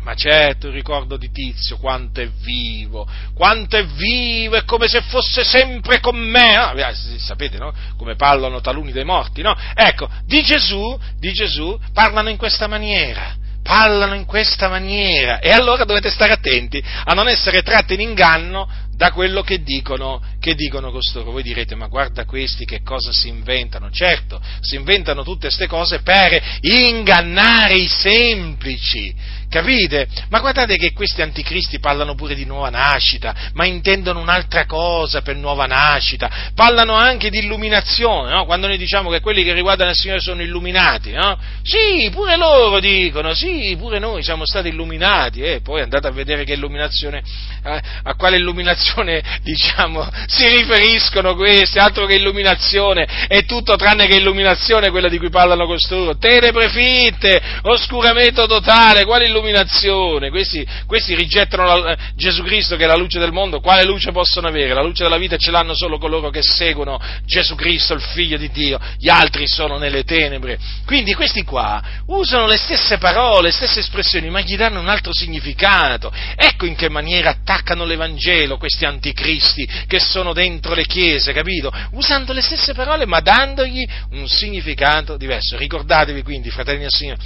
[0.03, 5.03] Ma certo, il ricordo di Tizio, quanto è vivo, quanto è vivo, è come se
[5.03, 6.57] fosse sempre con me.
[6.57, 6.73] No?
[7.19, 7.73] Sapete, no?
[7.97, 9.55] Come parlano taluni dei morti, no?
[9.75, 15.85] Ecco, di Gesù, di Gesù parlano in questa maniera parlano in questa maniera e allora
[15.85, 18.67] dovete stare attenti a non essere tratti in inganno
[19.01, 21.31] da quello che dicono, che dicono costoro.
[21.31, 23.91] Voi direte, ma guarda questi che cosa si inventano.
[23.91, 29.39] Certo, si inventano tutte queste cose per ingannare i semplici.
[29.51, 30.07] Capite?
[30.29, 35.35] Ma guardate che questi anticristi parlano pure di nuova nascita, ma intendono un'altra cosa per
[35.35, 36.53] nuova nascita.
[36.55, 38.45] Parlano anche di illuminazione, no?
[38.45, 41.37] Quando noi diciamo che quelli che riguardano il Signore sono illuminati, no?
[41.63, 45.61] Sì, pure loro dicono, sì, pure noi siamo stati illuminati, e eh?
[45.63, 47.25] poi andate a vedere che illuminazione,
[47.65, 48.90] eh, a quale illuminazione,
[49.43, 55.31] diciamo, si riferiscono questi, altro che illuminazione, è tutto tranne che illuminazione quella di cui
[55.31, 56.17] parlano costoro.
[56.17, 60.31] Tenebre fitte, oscuramento totale, quale illuminazione?
[60.31, 64.49] questi, questi rigettano la, Gesù Cristo che è la luce del mondo, quale luce possono
[64.49, 64.75] avere?
[64.75, 68.51] La luce della vita ce l'hanno solo coloro che seguono Gesù Cristo, il Figlio di
[68.51, 70.59] Dio, gli altri sono nelle tenebre.
[70.85, 75.13] Quindi questi qua usano le stesse parole, le stesse espressioni, ma gli danno un altro
[75.13, 76.13] significato.
[76.37, 81.73] Ecco in che maniera attaccano l'Evangelo questi anticristi che sono dentro le chiese, capito?
[81.93, 85.57] Usando le stesse parole ma dandogli un significato diverso.
[85.57, 87.21] Ricordatevi quindi, fratelli del Signore,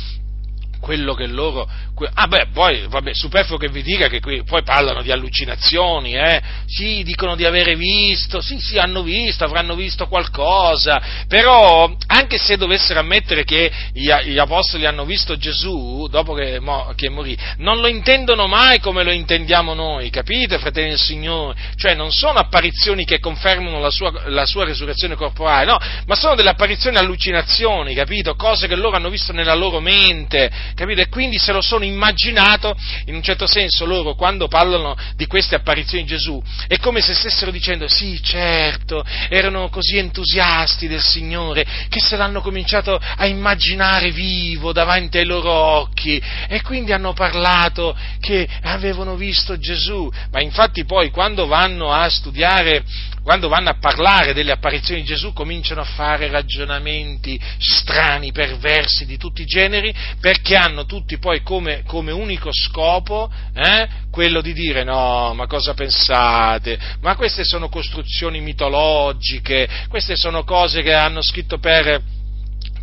[0.85, 1.67] quello che loro...
[2.13, 6.43] Ah beh, poi, vabbè, superfluo che vi dica che qui poi parlano di allucinazioni, eh?
[6.67, 12.59] Sì, dicono di avere visto, sì, sì, hanno visto, avranno visto qualcosa, però anche se
[12.59, 17.81] dovessero ammettere che gli, gli apostoli hanno visto Gesù dopo che, mo, che, morì, non
[17.81, 21.59] lo intendono mai come lo intendiamo noi, capite, fratelli del Signore?
[21.77, 26.35] Cioè non sono apparizioni che confermano la sua, la sua resurrezione corporale, no, ma sono
[26.35, 28.35] delle apparizioni allucinazioni, capito?
[28.35, 31.01] Cose che loro hanno visto nella loro mente, capito?
[31.01, 35.55] E quindi se lo sono immaginato, in un certo senso loro quando parlano di queste
[35.55, 41.65] apparizioni di Gesù, è come se stessero dicendo sì, certo, erano così entusiasti del Signore
[41.89, 47.97] che se l'hanno cominciato a immaginare vivo davanti ai loro occhi e quindi hanno parlato
[48.21, 52.85] che avevano visto Gesù, ma infatti poi quando vanno a studiare
[53.25, 59.17] quando vanno a parlare delle apparizioni di Gesù cominciano a fare ragionamenti strani, perversi di
[59.17, 64.85] tutti i generi, perché hanno tutti poi come, come unico scopo eh, quello di dire
[64.85, 66.79] no, ma cosa pensate?
[67.01, 72.03] Ma queste sono costruzioni mitologiche, queste sono cose che hanno scritto per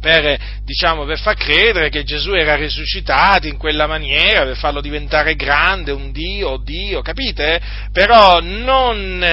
[0.02, 0.36] per,
[0.66, 5.92] diciamo, per far credere che Gesù era risuscitato in quella maniera, per farlo diventare grande,
[5.92, 7.62] un Dio, Dio, capite?
[7.94, 9.24] Però non,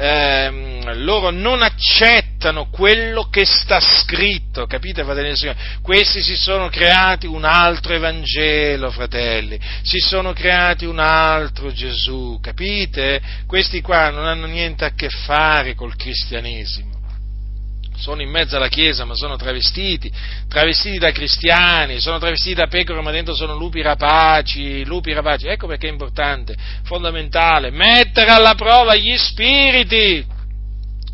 [0.00, 7.26] eh, loro non accettano quello che sta scritto, capite fratelli e Questi si sono creati
[7.26, 13.20] un altro Evangelo, fratelli, si sono creati un altro Gesù, capite?
[13.46, 16.89] Questi qua non hanno niente a che fare col cristianesimo
[18.00, 20.10] sono in mezzo alla Chiesa ma sono travestiti,
[20.48, 25.46] travestiti da cristiani, sono travestiti da pecore ma dentro sono lupi rapaci, lupi rapaci.
[25.46, 30.26] Ecco perché è importante, fondamentale, mettere alla prova gli spiriti.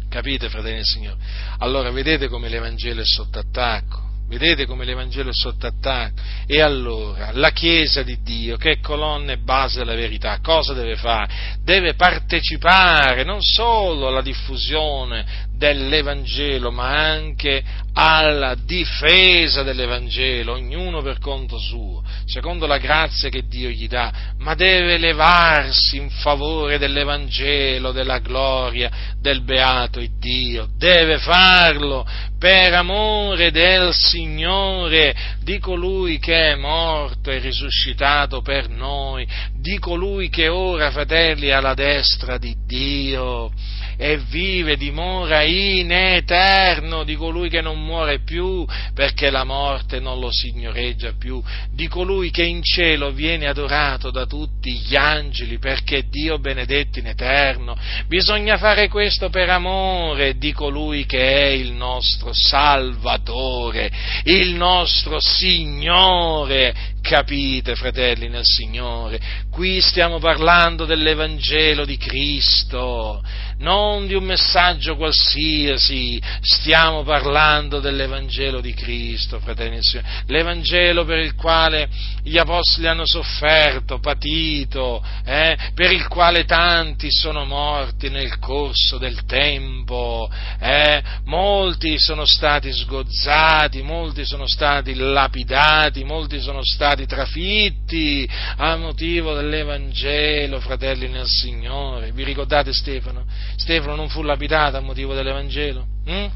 [0.08, 1.18] Capite, fratelli del Signore?
[1.58, 4.04] Allora vedete come l'Evangelo è sotto attacco.
[4.28, 6.20] Vedete come l'Evangelo è sotto attacco?
[6.46, 10.96] E allora la Chiesa di Dio, che è colonna e base della verità, cosa deve
[10.96, 11.58] fare?
[11.62, 17.62] Deve partecipare non solo alla diffusione dell'Evangelo, ma anche
[17.94, 24.54] alla difesa dell'Evangelo, ognuno per conto suo, secondo la grazia che Dio gli dà, ma
[24.54, 32.06] deve levarsi in favore dell'Evangelo, della gloria del beato Dio, deve farlo
[32.38, 39.26] per amore del Signore, di colui che è morto e risuscitato per noi,
[39.58, 43.50] di colui che ora, fratelli, è alla destra di Dio
[43.96, 50.18] e vive, dimora in eterno, di colui che non muore più perché la morte non
[50.18, 56.04] lo signoreggia più, di colui che in cielo viene adorato da tutti gli angeli perché
[56.08, 57.76] Dio benedetto in eterno.
[58.06, 63.90] Bisogna fare questo per amore di colui che è il nostro Salvatore,
[64.24, 66.94] il nostro Signore.
[67.06, 73.22] Capite, fratelli nel Signore, qui stiamo parlando dell'Evangelo di Cristo,
[73.58, 81.18] non di un messaggio qualsiasi, stiamo parlando dell'Evangelo di Cristo, fratelli e signori, l'Evangelo per
[81.18, 81.88] il quale
[82.24, 89.24] gli Apostoli hanno sofferto, patito, eh, per il quale tanti sono morti nel corso del
[89.26, 90.28] tempo,
[90.58, 98.26] eh, molti sono stati sgozzati, molti sono stati lapidati, molti sono stati trafitti
[98.56, 102.12] a motivo dell'Evangelo, fratelli nel Signore.
[102.12, 103.26] Vi ricordate Stefano?
[103.56, 105.86] Stefano non fu lapidato a motivo dell'Evangelo?
[106.06, 106.30] Hm?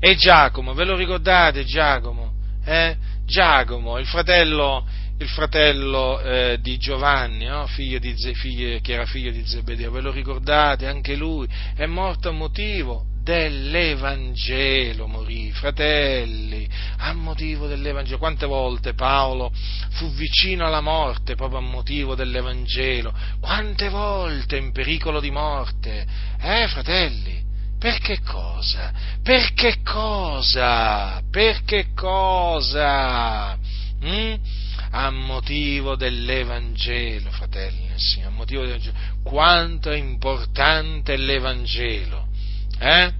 [0.00, 2.32] E Giacomo, ve lo ricordate Giacomo?
[2.64, 2.96] Eh?
[3.26, 4.86] Giacomo, il fratello,
[5.18, 7.68] il fratello eh, di Giovanni, no?
[7.76, 10.86] di, figlio, che era figlio di Zebedeo, ve lo ricordate?
[10.86, 11.46] Anche lui
[11.76, 16.68] è morto a motivo dell'Evangelo morì, fratelli,
[16.98, 18.18] a motivo dell'Evangelo.
[18.18, 19.52] Quante volte Paolo
[19.90, 23.14] fu vicino alla morte proprio a motivo dell'Evangelo?
[23.40, 26.06] Quante volte in pericolo di morte?
[26.40, 27.40] Eh, fratelli?
[27.78, 28.92] Per che cosa?
[29.22, 31.20] Per che cosa?
[31.30, 33.56] Per che cosa?
[34.04, 34.34] Mm?
[34.94, 38.96] A motivo dell'Evangelo, fratelli, sì, a motivo dell'Evangelo.
[39.22, 42.30] Quanto è importante l'Evangelo
[42.82, 43.12] eh?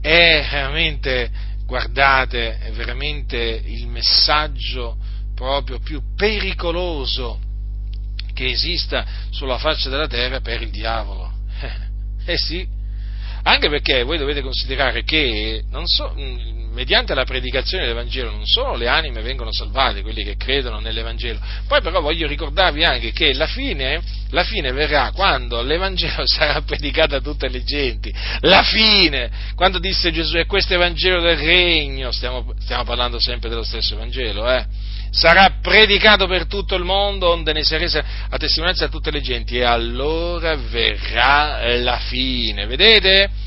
[0.00, 1.30] è veramente,
[1.66, 4.96] guardate, è veramente il messaggio
[5.34, 7.40] proprio più pericoloso
[8.32, 11.32] che esista sulla faccia della terra per il diavolo.
[12.28, 12.68] Eh sì,
[13.44, 16.12] anche perché voi dovete considerare che so,
[16.78, 21.82] mediante la predicazione dell'Evangelo non solo le anime vengono salvate, quelli che credono nell'Evangelo, poi
[21.82, 24.00] però voglio ricordarvi anche che la fine,
[24.30, 30.12] la fine verrà quando l'Evangelo sarà predicato a tutte le genti, la fine, quando disse
[30.12, 34.64] Gesù è questo Evangelo del Regno, stiamo, stiamo parlando sempre dello stesso Evangelo, eh?
[35.10, 39.20] sarà predicato per tutto il mondo, onde ne sia resa a testimonianza a tutte le
[39.20, 43.37] genti, e allora verrà la fine, vedete?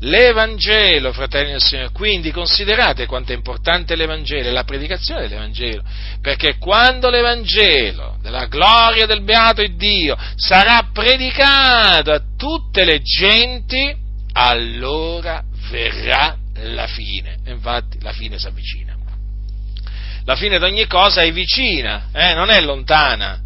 [0.00, 1.90] l'Evangelo, fratelli del Signore.
[1.92, 5.82] Quindi considerate quanto è importante l'Evangelo e la predicazione dell'Evangelo,
[6.20, 13.94] perché quando l'Evangelo della gloria del beato Dio sarà predicato a tutte le genti,
[14.32, 17.38] allora verrà la fine.
[17.46, 18.96] Infatti la fine si avvicina.
[20.24, 22.34] La fine di ogni cosa è vicina, eh?
[22.34, 23.40] non è lontana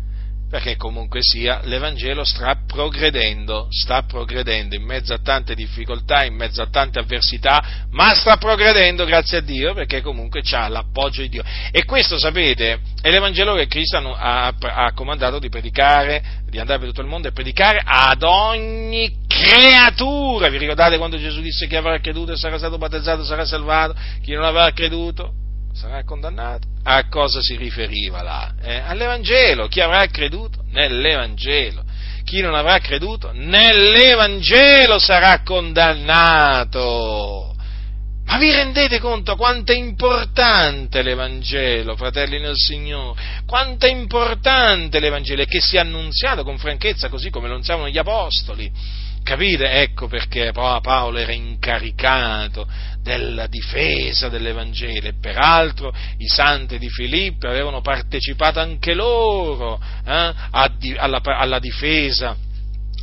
[0.55, 6.63] perché comunque sia l'Evangelo sta progredendo, sta progredendo in mezzo a tante difficoltà, in mezzo
[6.63, 11.43] a tante avversità, ma sta progredendo grazie a Dio perché comunque ha l'appoggio di Dio.
[11.73, 16.89] E questo sapete è l'Evangelo che Cristo ha, ha, comandato di predicare, di andare per
[16.91, 20.51] tutto il mondo e predicare ad ogni creatura.
[20.51, 23.97] Vi ricordate quando Gesù disse che avrà creduto e sarà stato battezzato sarà salvato?
[24.23, 25.35] Chi non avrà creduto
[25.75, 26.69] sarà condannato.
[26.85, 28.55] A cosa si riferiva là?
[28.63, 28.77] Eh?
[28.79, 29.67] All'Evangelo.
[29.69, 30.65] Chi avrà creduto?
[30.71, 31.85] Nell'Evangelo.
[32.25, 33.33] Chi non avrà creduto?
[33.33, 36.75] Nell'Evangelo sarà condannato.
[38.27, 43.21] Ma vi rendete conto quanto è importante l'Evangelo, fratelli nel Signore?
[43.47, 47.99] Quanto è importante l'Evangelo e che sia annunziato con franchezza così come lo annunziavano gli
[47.99, 48.73] Apostoli
[49.25, 49.71] Capite?
[49.71, 52.69] Ecco perché Paolo era incaricato
[53.01, 61.21] della difesa dell'Evangelo e peraltro i santi di Filippo avevano partecipato anche loro eh, alla,
[61.23, 62.37] alla, difesa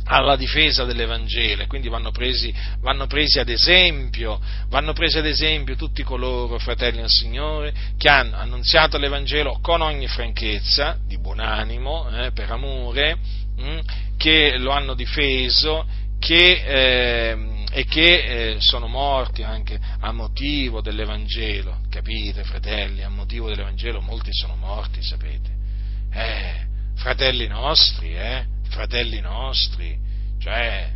[0.04, 6.04] alla difesa dell'Evangelo, quindi vanno presi, vanno presi, ad esempio, vanno presi ad esempio tutti
[6.04, 12.30] coloro, fratelli del Signore, che hanno annunziato l'Evangelo con ogni franchezza, di buon animo, eh,
[12.32, 13.16] per amore,
[13.56, 13.78] mh, mm,
[14.16, 15.86] che lo hanno difeso
[16.22, 17.36] che eh,
[17.72, 24.28] e che eh, sono morti anche a motivo dell'Evangelo, capite fratelli, a motivo dell'Evangelo molti
[24.30, 25.50] sono morti, sapete,
[26.12, 29.98] eh, fratelli nostri, eh, fratelli nostri,
[30.38, 30.92] cioè,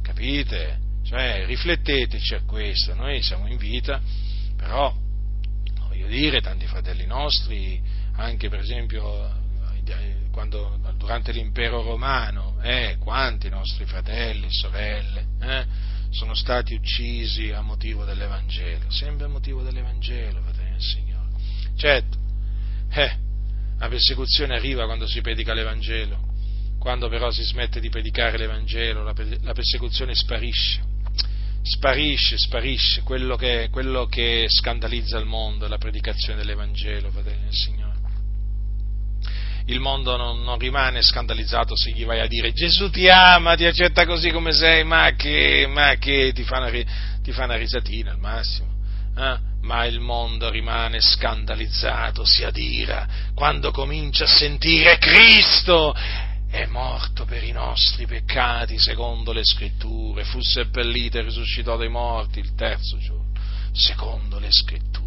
[0.00, 4.00] capite, cioè, rifletteteci a questo, noi siamo in vita,
[4.56, 4.94] però,
[5.88, 7.82] voglio dire, tanti fratelli nostri,
[8.16, 9.34] anche per esempio
[10.38, 15.66] quando, durante l'impero romano, eh, quanti nostri fratelli, sorelle, eh,
[16.10, 21.28] sono stati uccisi a motivo dell'Evangelo, sempre a motivo dell'Evangelo, fratelli del Signore.
[21.76, 22.18] Certo,
[22.90, 23.16] eh,
[23.78, 26.20] la persecuzione arriva quando si predica l'Evangelo,
[26.78, 30.86] quando però si smette di predicare l'Evangelo, la, la persecuzione sparisce
[31.60, 37.52] sparisce, sparisce, quello che, quello che, scandalizza il mondo è la predicazione dell'Evangelo, fratelli del
[37.52, 37.87] Signore.
[39.68, 43.66] Il mondo non, non, rimane scandalizzato se gli vai a dire Gesù ti ama, ti
[43.66, 46.70] accetta così come sei, ma che, ma che ti, fa una,
[47.22, 48.68] ti, fa una, risatina al massimo.
[49.14, 49.36] Eh?
[49.60, 55.94] Ma il mondo rimane scandalizzato, si adira, quando comincia a sentire Cristo
[56.50, 62.38] è morto per i nostri peccati secondo le scritture, fu seppellito e risuscitò dai morti
[62.38, 63.32] il terzo giorno,
[63.72, 64.97] secondo le scritture.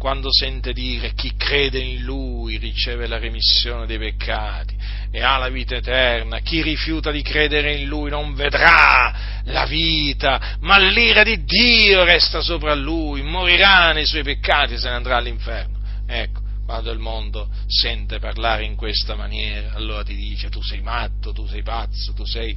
[0.00, 4.74] Quando sente dire chi crede in lui riceve la remissione dei peccati
[5.10, 10.56] e ha la vita eterna, chi rifiuta di credere in lui non vedrà la vita,
[10.60, 15.18] ma l'ira di Dio resta sopra lui, morirà nei suoi peccati e se ne andrà
[15.18, 15.78] all'inferno.
[16.06, 21.34] Ecco, quando il mondo sente parlare in questa maniera, allora ti dice tu sei matto,
[21.34, 22.56] tu sei pazzo, tu, sei,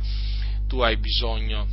[0.66, 1.68] tu hai bisogno,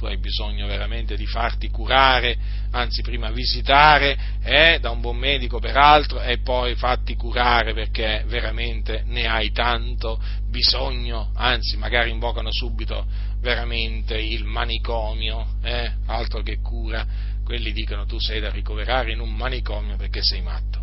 [0.00, 2.34] tu hai bisogno veramente di farti curare,
[2.70, 9.02] anzi prima visitare eh, da un buon medico peraltro e poi fatti curare perché veramente
[9.04, 13.04] ne hai tanto bisogno, anzi magari invocano subito
[13.42, 17.06] veramente il manicomio, eh, altro che cura,
[17.44, 20.80] quelli dicono tu sei da ricoverare in un manicomio perché sei matto.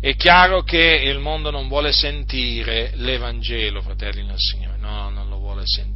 [0.00, 5.36] È chiaro che il mondo non vuole sentire l'Evangelo, fratelli del Signore, no, non lo
[5.38, 5.95] vuole sentire,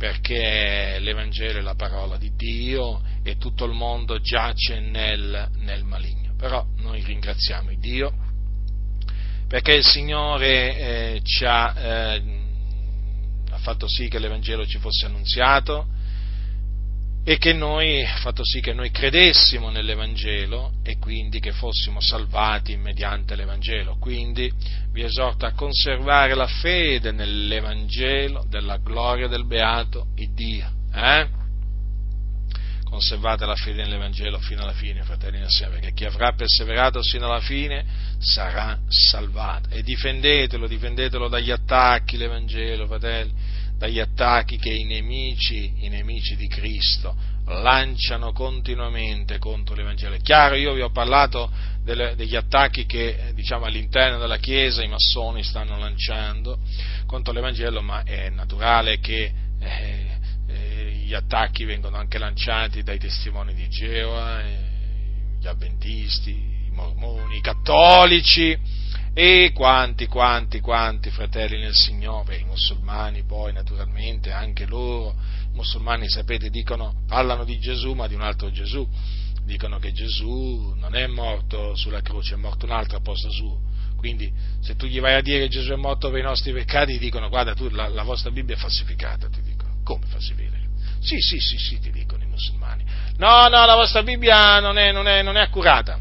[0.00, 6.32] perché l'Evangelo è la parola di Dio e tutto il mondo giace nel, nel maligno.
[6.38, 8.10] Però noi ringraziamo Dio
[9.46, 12.22] perché il Signore eh, ci ha, eh,
[13.50, 15.88] ha fatto sì che l'Evangelo ci fosse annunziato,
[17.30, 23.36] e che noi, fatto sì che noi credessimo nell'Evangelo e quindi che fossimo salvati mediante
[23.36, 23.98] l'Evangelo.
[24.00, 24.52] Quindi
[24.90, 30.72] vi esorto a conservare la fede nell'Evangelo della gloria del beato Dio.
[30.92, 31.28] Eh?
[32.82, 37.26] Conservate la fede nell'Evangelo fino alla fine, fratelli e sorelle, perché chi avrà perseverato fino
[37.26, 37.84] alla fine
[38.18, 39.68] sarà salvato.
[39.68, 43.32] E difendetelo, difendetelo dagli attacchi, l'Evangelo, fratelli
[43.80, 47.16] dagli attacchi che i nemici, i nemici di Cristo
[47.46, 50.16] lanciano continuamente contro l'Evangelo.
[50.16, 51.50] È chiaro, io vi ho parlato
[51.82, 56.58] delle, degli attacchi che diciamo, all'interno della Chiesa i massoni stanno lanciando
[57.06, 63.54] contro l'Evangelo, ma è naturale che eh, eh, gli attacchi vengono anche lanciati dai testimoni
[63.54, 64.58] di Geova, eh,
[65.40, 68.54] gli avventisti, i mormoni, i cattolici,
[69.12, 75.14] e quanti, quanti, quanti fratelli nel Signore, i musulmani poi naturalmente, anche loro,
[75.52, 78.88] i musulmani sapete, dicono, parlano di Gesù ma di un altro Gesù,
[79.44, 83.60] dicono che Gesù non è morto sulla croce, è morto un altro a posto suo.
[83.96, 86.98] Quindi se tu gli vai a dire che Gesù è morto per i nostri peccati,
[86.98, 89.80] dicono guarda tu la, la vostra Bibbia è falsificata, ti dicono.
[89.84, 90.58] Come falsificata?
[91.00, 92.84] Sì, sì, sì, sì, ti dicono i musulmani.
[93.16, 95.98] No, no, la vostra Bibbia non è, non è, non è accurata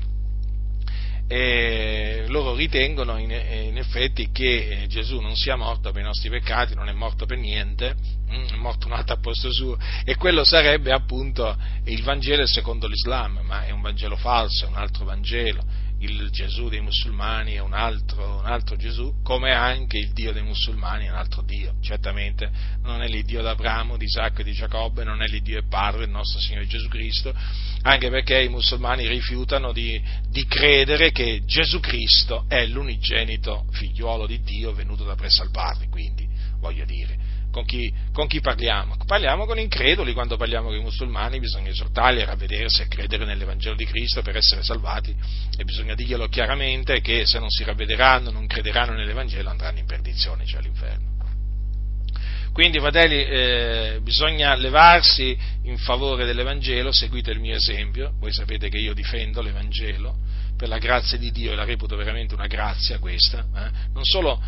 [1.32, 6.74] e loro ritengono in, in, effetti che Gesù non sia morto per i nostri peccati,
[6.74, 7.94] non è morto per niente,
[8.34, 12.88] mm, è morto un altro a posto suo, e quello sarebbe appunto il Vangelo secondo
[12.88, 15.64] l'Islam, ma è un Vangelo falso, è un altro Vangelo
[16.00, 20.44] il Gesù dei musulmani è un altro, un altro, Gesù, come anche il Dio dei
[20.44, 21.76] musulmani è un altro Dio.
[21.82, 22.50] Certamente
[22.84, 26.10] non è l'Iddio d'Abramo, di Isacco e di Giacobbe, non è l'Iddio e Padre del
[26.10, 27.34] nostro Signore Gesù Cristo,
[27.82, 34.42] anche perché i musulmani rifiutano di, di credere che Gesù Cristo è l'unigenito figliuolo di
[34.42, 35.90] Dio venuto da presso al Padre.
[35.90, 36.28] Quindi,
[36.60, 38.96] voglio dire, con chi, con chi, parliamo?
[39.06, 43.26] Parliamo con increduli quando parliamo con i musulmani, bisogna esortarli a ravvedersi e a credere
[43.26, 45.16] nell'Evangelo di Cristo per essere salvati
[45.58, 50.46] e bisogna dirglielo chiaramente che se non si ravvederanno, non crederanno nell'Evangelo andranno in perdizione,
[50.46, 51.18] cioè all'inferno.
[52.52, 58.78] Quindi, fratelli, eh, bisogna levarsi in favore dell'Evangelo, seguite il mio esempio, voi sapete che
[58.78, 60.18] io difendo l'Evangelo,
[60.58, 63.70] per la grazia di Dio, e la reputo veramente una grazia questa, eh?
[63.94, 64.42] non solo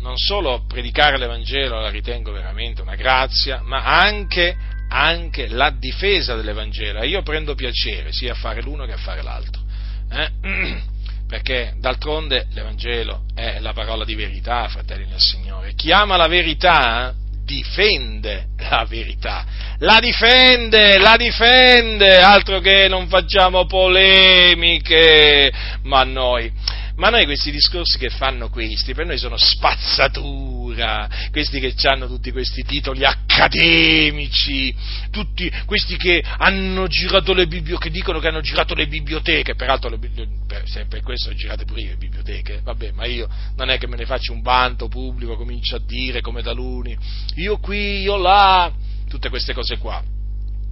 [0.00, 4.56] non solo predicare l'Evangelo la ritengo veramente una grazia, ma anche
[4.88, 7.02] anche la difesa dell'Evangelo.
[7.04, 9.62] Io prendo piacere sia a fare l'uno che a fare l'altro.
[10.10, 10.30] Eh?
[11.28, 15.74] Perché d'altronde l'Evangelo è la parola di verità, fratelli del Signore.
[15.74, 17.14] Chi ama la verità
[17.44, 19.44] difende la verità,
[19.78, 25.50] la difende, la difende, altro che non facciamo polemiche,
[25.84, 26.52] ma noi,
[26.98, 32.32] ma noi questi discorsi che fanno questi, per noi sono spazzatura, questi che hanno tutti
[32.32, 34.74] questi titoli accademici,
[35.10, 39.90] tutti questi che hanno girato le biblioteche, che dicono che hanno girato le biblioteche, peraltro
[39.90, 43.86] le, per, per questo ho girate pure le biblioteche, vabbè, ma io non è che
[43.86, 46.98] me ne faccio un vanto pubblico, comincio a dire come taluni,
[47.36, 48.72] io qui, io là,
[49.08, 50.02] tutte queste cose qua.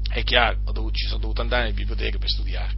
[0.08, 2.74] È chiaro, dovuto, ci sono dovuto andare nelle biblioteche per studiare.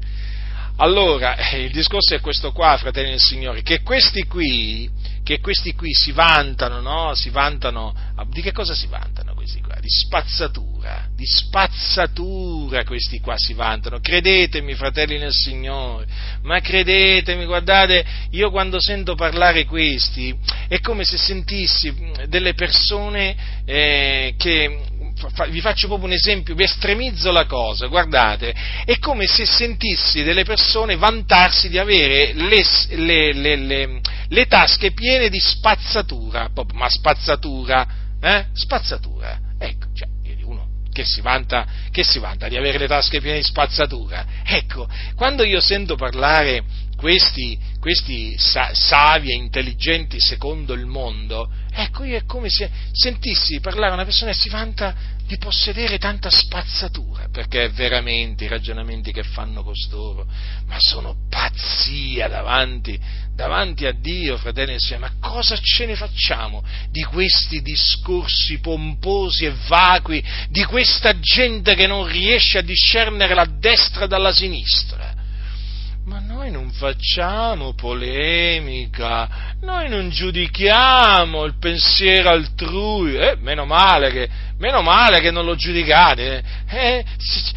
[0.80, 4.88] Allora, eh, il discorso è questo qua, fratelli del Signore, che questi qui,
[5.24, 7.14] che questi qui si vantano, no?
[7.14, 7.92] Si vantano,
[8.30, 9.74] di che cosa si vantano questi qua?
[9.80, 13.98] Di spazzatura, di spazzatura questi qua si vantano.
[13.98, 16.06] Credetemi, fratelli nel Signore,
[16.42, 20.32] ma credetemi, guardate, io quando sento parlare questi,
[20.68, 21.92] è come se sentissi
[22.28, 24.78] delle persone eh, che
[25.51, 28.55] vi faccio proprio un esempio, vi estremizzo la cosa, guardate,
[28.85, 35.28] è come se sentissi delle persone vantarsi di avere le, le, le, le tasche piene
[35.28, 37.86] di spazzatura, ma spazzatura,
[38.20, 38.47] eh?
[38.53, 40.09] Spazzatura, ecco, cioè,
[40.43, 44.89] uno che si, vanta, che si vanta di avere le tasche piene di spazzatura, ecco,
[45.15, 46.65] quando io sento parlare
[46.97, 53.60] questi, questi sa- savi e intelligenti secondo il mondo, ecco, io è come se sentissi
[53.60, 59.22] parlare una persona e si vanta di possedere tanta spazzatura, perché veramente i ragionamenti che
[59.22, 60.26] fanno costoro,
[60.66, 62.98] ma sono pazzia davanti,
[63.34, 69.44] davanti a Dio, fratelli e sorelle, ma cosa ce ne facciamo di questi discorsi pomposi
[69.44, 75.07] e vacui, di questa gente che non riesce a discernere la destra dalla sinistra?
[76.09, 79.28] Ma noi non facciamo polemica,
[79.60, 85.55] noi non giudichiamo il pensiero altrui, eh, meno male che, meno male che non lo
[85.55, 87.05] giudicate, eh,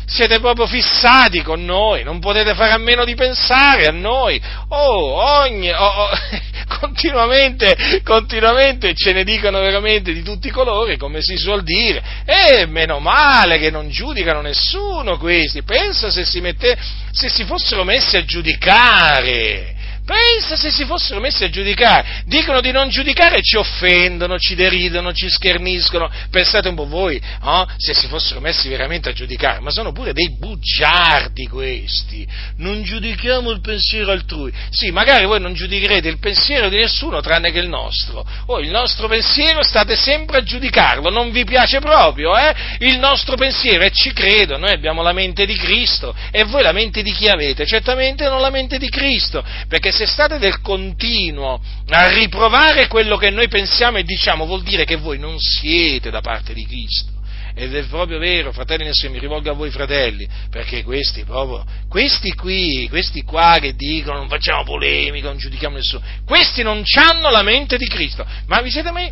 [0.05, 5.39] siete proprio fissati con noi, non potete fare a meno di pensare a noi, oh,
[5.41, 6.09] ogni, oh, oh,
[6.79, 12.61] continuamente, continuamente ce ne dicono veramente di tutti i colori, come si suol dire, e
[12.61, 16.77] eh, meno male che non giudicano nessuno questi, pensa se si, mette,
[17.11, 22.71] se si fossero messi a giudicare, Pensa se si fossero messi a giudicare, dicono di
[22.71, 26.09] non giudicare e ci offendono, ci deridono, ci scherniscono.
[26.31, 27.67] Pensate un po' voi, no?
[27.77, 32.27] se si fossero messi veramente a giudicare, ma sono pure dei bugiardi questi.
[32.57, 34.51] Non giudichiamo il pensiero altrui.
[34.71, 38.25] Sì, magari voi non giudicherete il pensiero di nessuno tranne che il nostro.
[38.47, 42.53] Oh, il nostro pensiero state sempre a giudicarlo, non vi piace proprio, eh?
[42.79, 46.71] Il nostro pensiero, e ci credo, noi abbiamo la mente di Cristo, e voi la
[46.71, 47.65] mente di chi avete?
[47.65, 53.29] Certamente non la mente di Cristo, perché se state del continuo a riprovare quello che
[53.29, 57.19] noi pensiamo e diciamo, vuol dire che voi non siete da parte di Cristo.
[57.53, 62.33] Ed è proprio vero, fratelli nel mi rivolgo a voi fratelli, perché questi proprio, questi
[62.33, 67.43] qui, questi qua che dicono non facciamo polemica, non giudichiamo nessuno, questi non hanno la
[67.43, 68.25] mente di Cristo.
[68.47, 69.11] Ma vi siete mai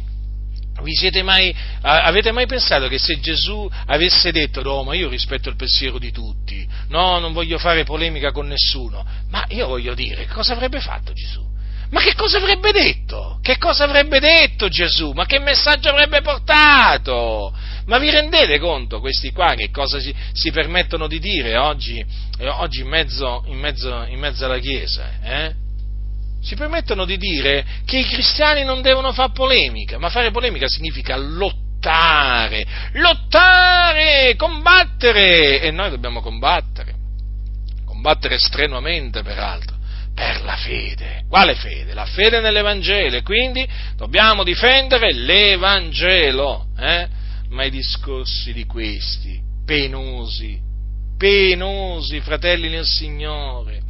[1.24, 5.98] mai, avete mai pensato che se Gesù avesse detto no, ma io rispetto il pensiero
[5.98, 10.80] di tutti, no, non voglio fare polemica con nessuno, ma io voglio dire, cosa avrebbe
[10.80, 11.48] fatto Gesù?
[11.92, 13.40] Ma che cosa avrebbe detto?
[13.42, 15.12] Che cosa avrebbe detto Gesù?
[15.12, 17.52] Ma che messaggio avrebbe portato?
[17.86, 22.06] Ma vi rendete conto questi qua che cosa si, si permettono di dire oggi,
[22.38, 25.20] eh, oggi in, mezzo, in, mezzo, in mezzo alla Chiesa?
[25.24, 25.68] Eh?
[26.42, 31.18] Si permettono di dire che i cristiani non devono fare polemica, ma fare polemica significa
[31.18, 36.96] lottare, lottare, combattere, e noi dobbiamo combattere,
[37.86, 39.78] combattere strenuamente peraltro,
[40.16, 41.24] per la fede.
[41.28, 41.94] Quale fede?
[41.94, 47.08] La fede nell'Evangelo, e quindi dobbiamo difendere l'Evangelo, eh?
[47.50, 50.58] ma i discorsi di questi, penosi,
[51.18, 53.82] penosi, fratelli nel Signore,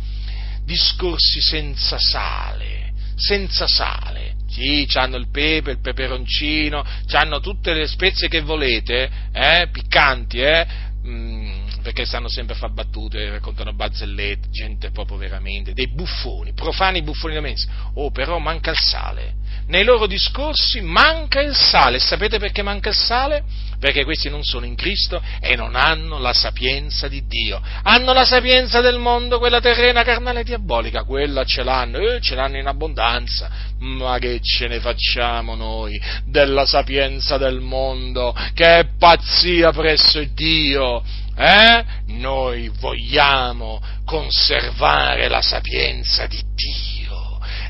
[0.69, 4.35] discorsi senza sale, senza sale.
[4.47, 10.67] Sì, hanno il pepe, il peperoncino, hanno tutte le spezie che volete, eh, piccanti, eh,
[11.07, 17.01] mm, perché stanno sempre a far battute, raccontano barzellette, gente proprio veramente, dei buffoni, profani
[17.01, 17.67] buffoni da mezzo.
[17.95, 19.37] Oh, però manca il sale.
[19.69, 21.99] Nei loro discorsi manca il sale.
[21.99, 23.43] Sapete perché manca il sale?
[23.79, 27.61] Perché questi non sono in Cristo e non hanno la sapienza di Dio.
[27.83, 31.03] Hanno la sapienza del mondo, quella terrena, carnale e diabolica.
[31.03, 33.49] Quella ce l'hanno, eh, ce l'hanno in abbondanza.
[33.79, 38.35] Ma che ce ne facciamo noi della sapienza del mondo?
[38.53, 41.03] Che è pazzia presso Dio.
[41.37, 41.85] Eh?
[42.07, 46.98] Noi vogliamo conservare la sapienza di Dio,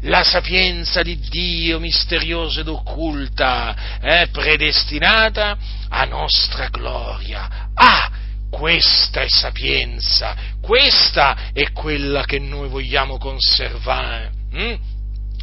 [0.01, 4.27] la sapienza di Dio misteriosa ed occulta, eh?
[4.31, 5.57] predestinata
[5.89, 7.69] a nostra gloria.
[7.73, 8.11] Ah!
[8.49, 14.31] Questa è sapienza, questa è quella che noi vogliamo conservare.
[14.51, 14.75] Hm?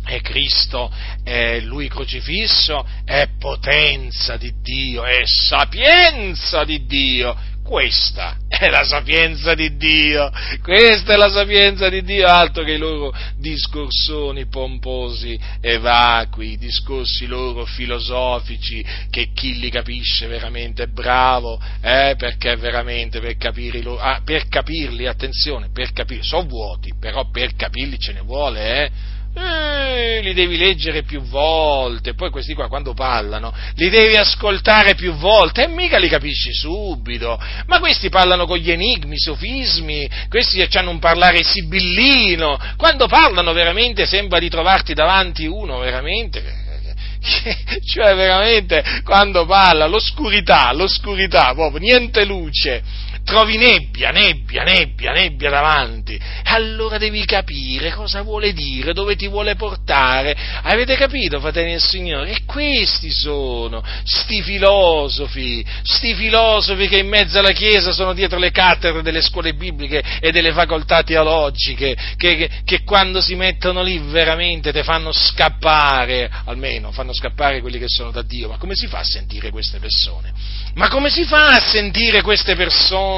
[0.07, 0.91] è Cristo,
[1.25, 7.37] è Lui crocifisso, è potenza di Dio, è sapienza di Dio.
[7.67, 10.31] Questa è la sapienza di Dio,
[10.63, 17.27] questa è la sapienza di Dio, altro che i loro discorsoni pomposi e vacui, discorsi
[17.27, 24.21] loro filosofici, che chi li capisce veramente è bravo, eh, perché veramente per, capirli, ah,
[24.25, 28.91] per capirli, attenzione, per capirli, sono vuoti, però per capirli ce ne vuole, eh
[29.39, 35.13] eh, li devi leggere più volte, poi questi qua quando parlano li devi ascoltare più
[35.13, 40.91] volte e mica li capisci subito, ma questi parlano con gli enigmi, sofismi, questi hanno
[40.91, 46.65] un parlare sibillino, quando parlano veramente sembra di trovarti davanti uno veramente
[47.85, 52.83] cioè veramente quando parla l'oscurità, l'oscurità, proprio niente luce,
[53.27, 56.19] trovi nebbia, nebbia, nebbia, nebbia davanti.
[56.45, 60.35] Allora devi capire cosa vuole dire, dove ti vuole portare.
[60.63, 62.31] Avete capito, fratelli del Signore?
[62.31, 68.53] E questi sono, sti filosofi, sti filosofi che in mezzo alla Chiesa sono dietro le
[68.53, 73.99] cattedre delle scuole bibliche e delle facoltà teologiche, che, che, che quando si mettono lì
[73.99, 78.49] veramente ti fanno scappare, almeno fanno scappare quelli che sono da Dio.
[78.49, 80.33] Ma come si fa a sentire queste persone?
[80.75, 83.16] Ma come si fa a sentire queste persone?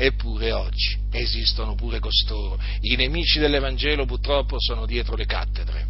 [0.00, 2.58] Eppure oggi esistono pure costoro.
[2.80, 5.86] I nemici dell'Evangelo purtroppo sono dietro le cattedre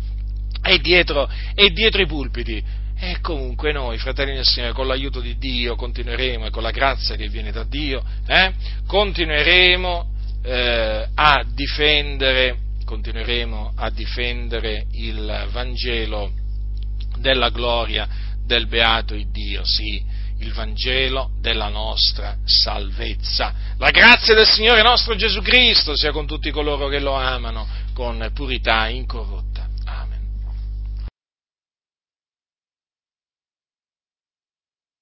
[0.62, 2.64] e dietro, e dietro i pulpiti.
[3.00, 7.14] E comunque noi, fratelli del Signore, con l'aiuto di Dio continueremo e con la grazia
[7.16, 8.52] che viene da Dio, eh,
[8.86, 10.10] continueremo,
[10.42, 16.32] eh, a difendere, continueremo a difendere il Vangelo
[17.18, 18.08] della gloria
[18.44, 20.02] del beato Dio, sì,
[20.40, 23.52] il Vangelo della nostra salvezza.
[23.78, 28.30] La grazia del Signore nostro Gesù Cristo sia con tutti coloro che lo amano con
[28.32, 29.47] purità incorrotta.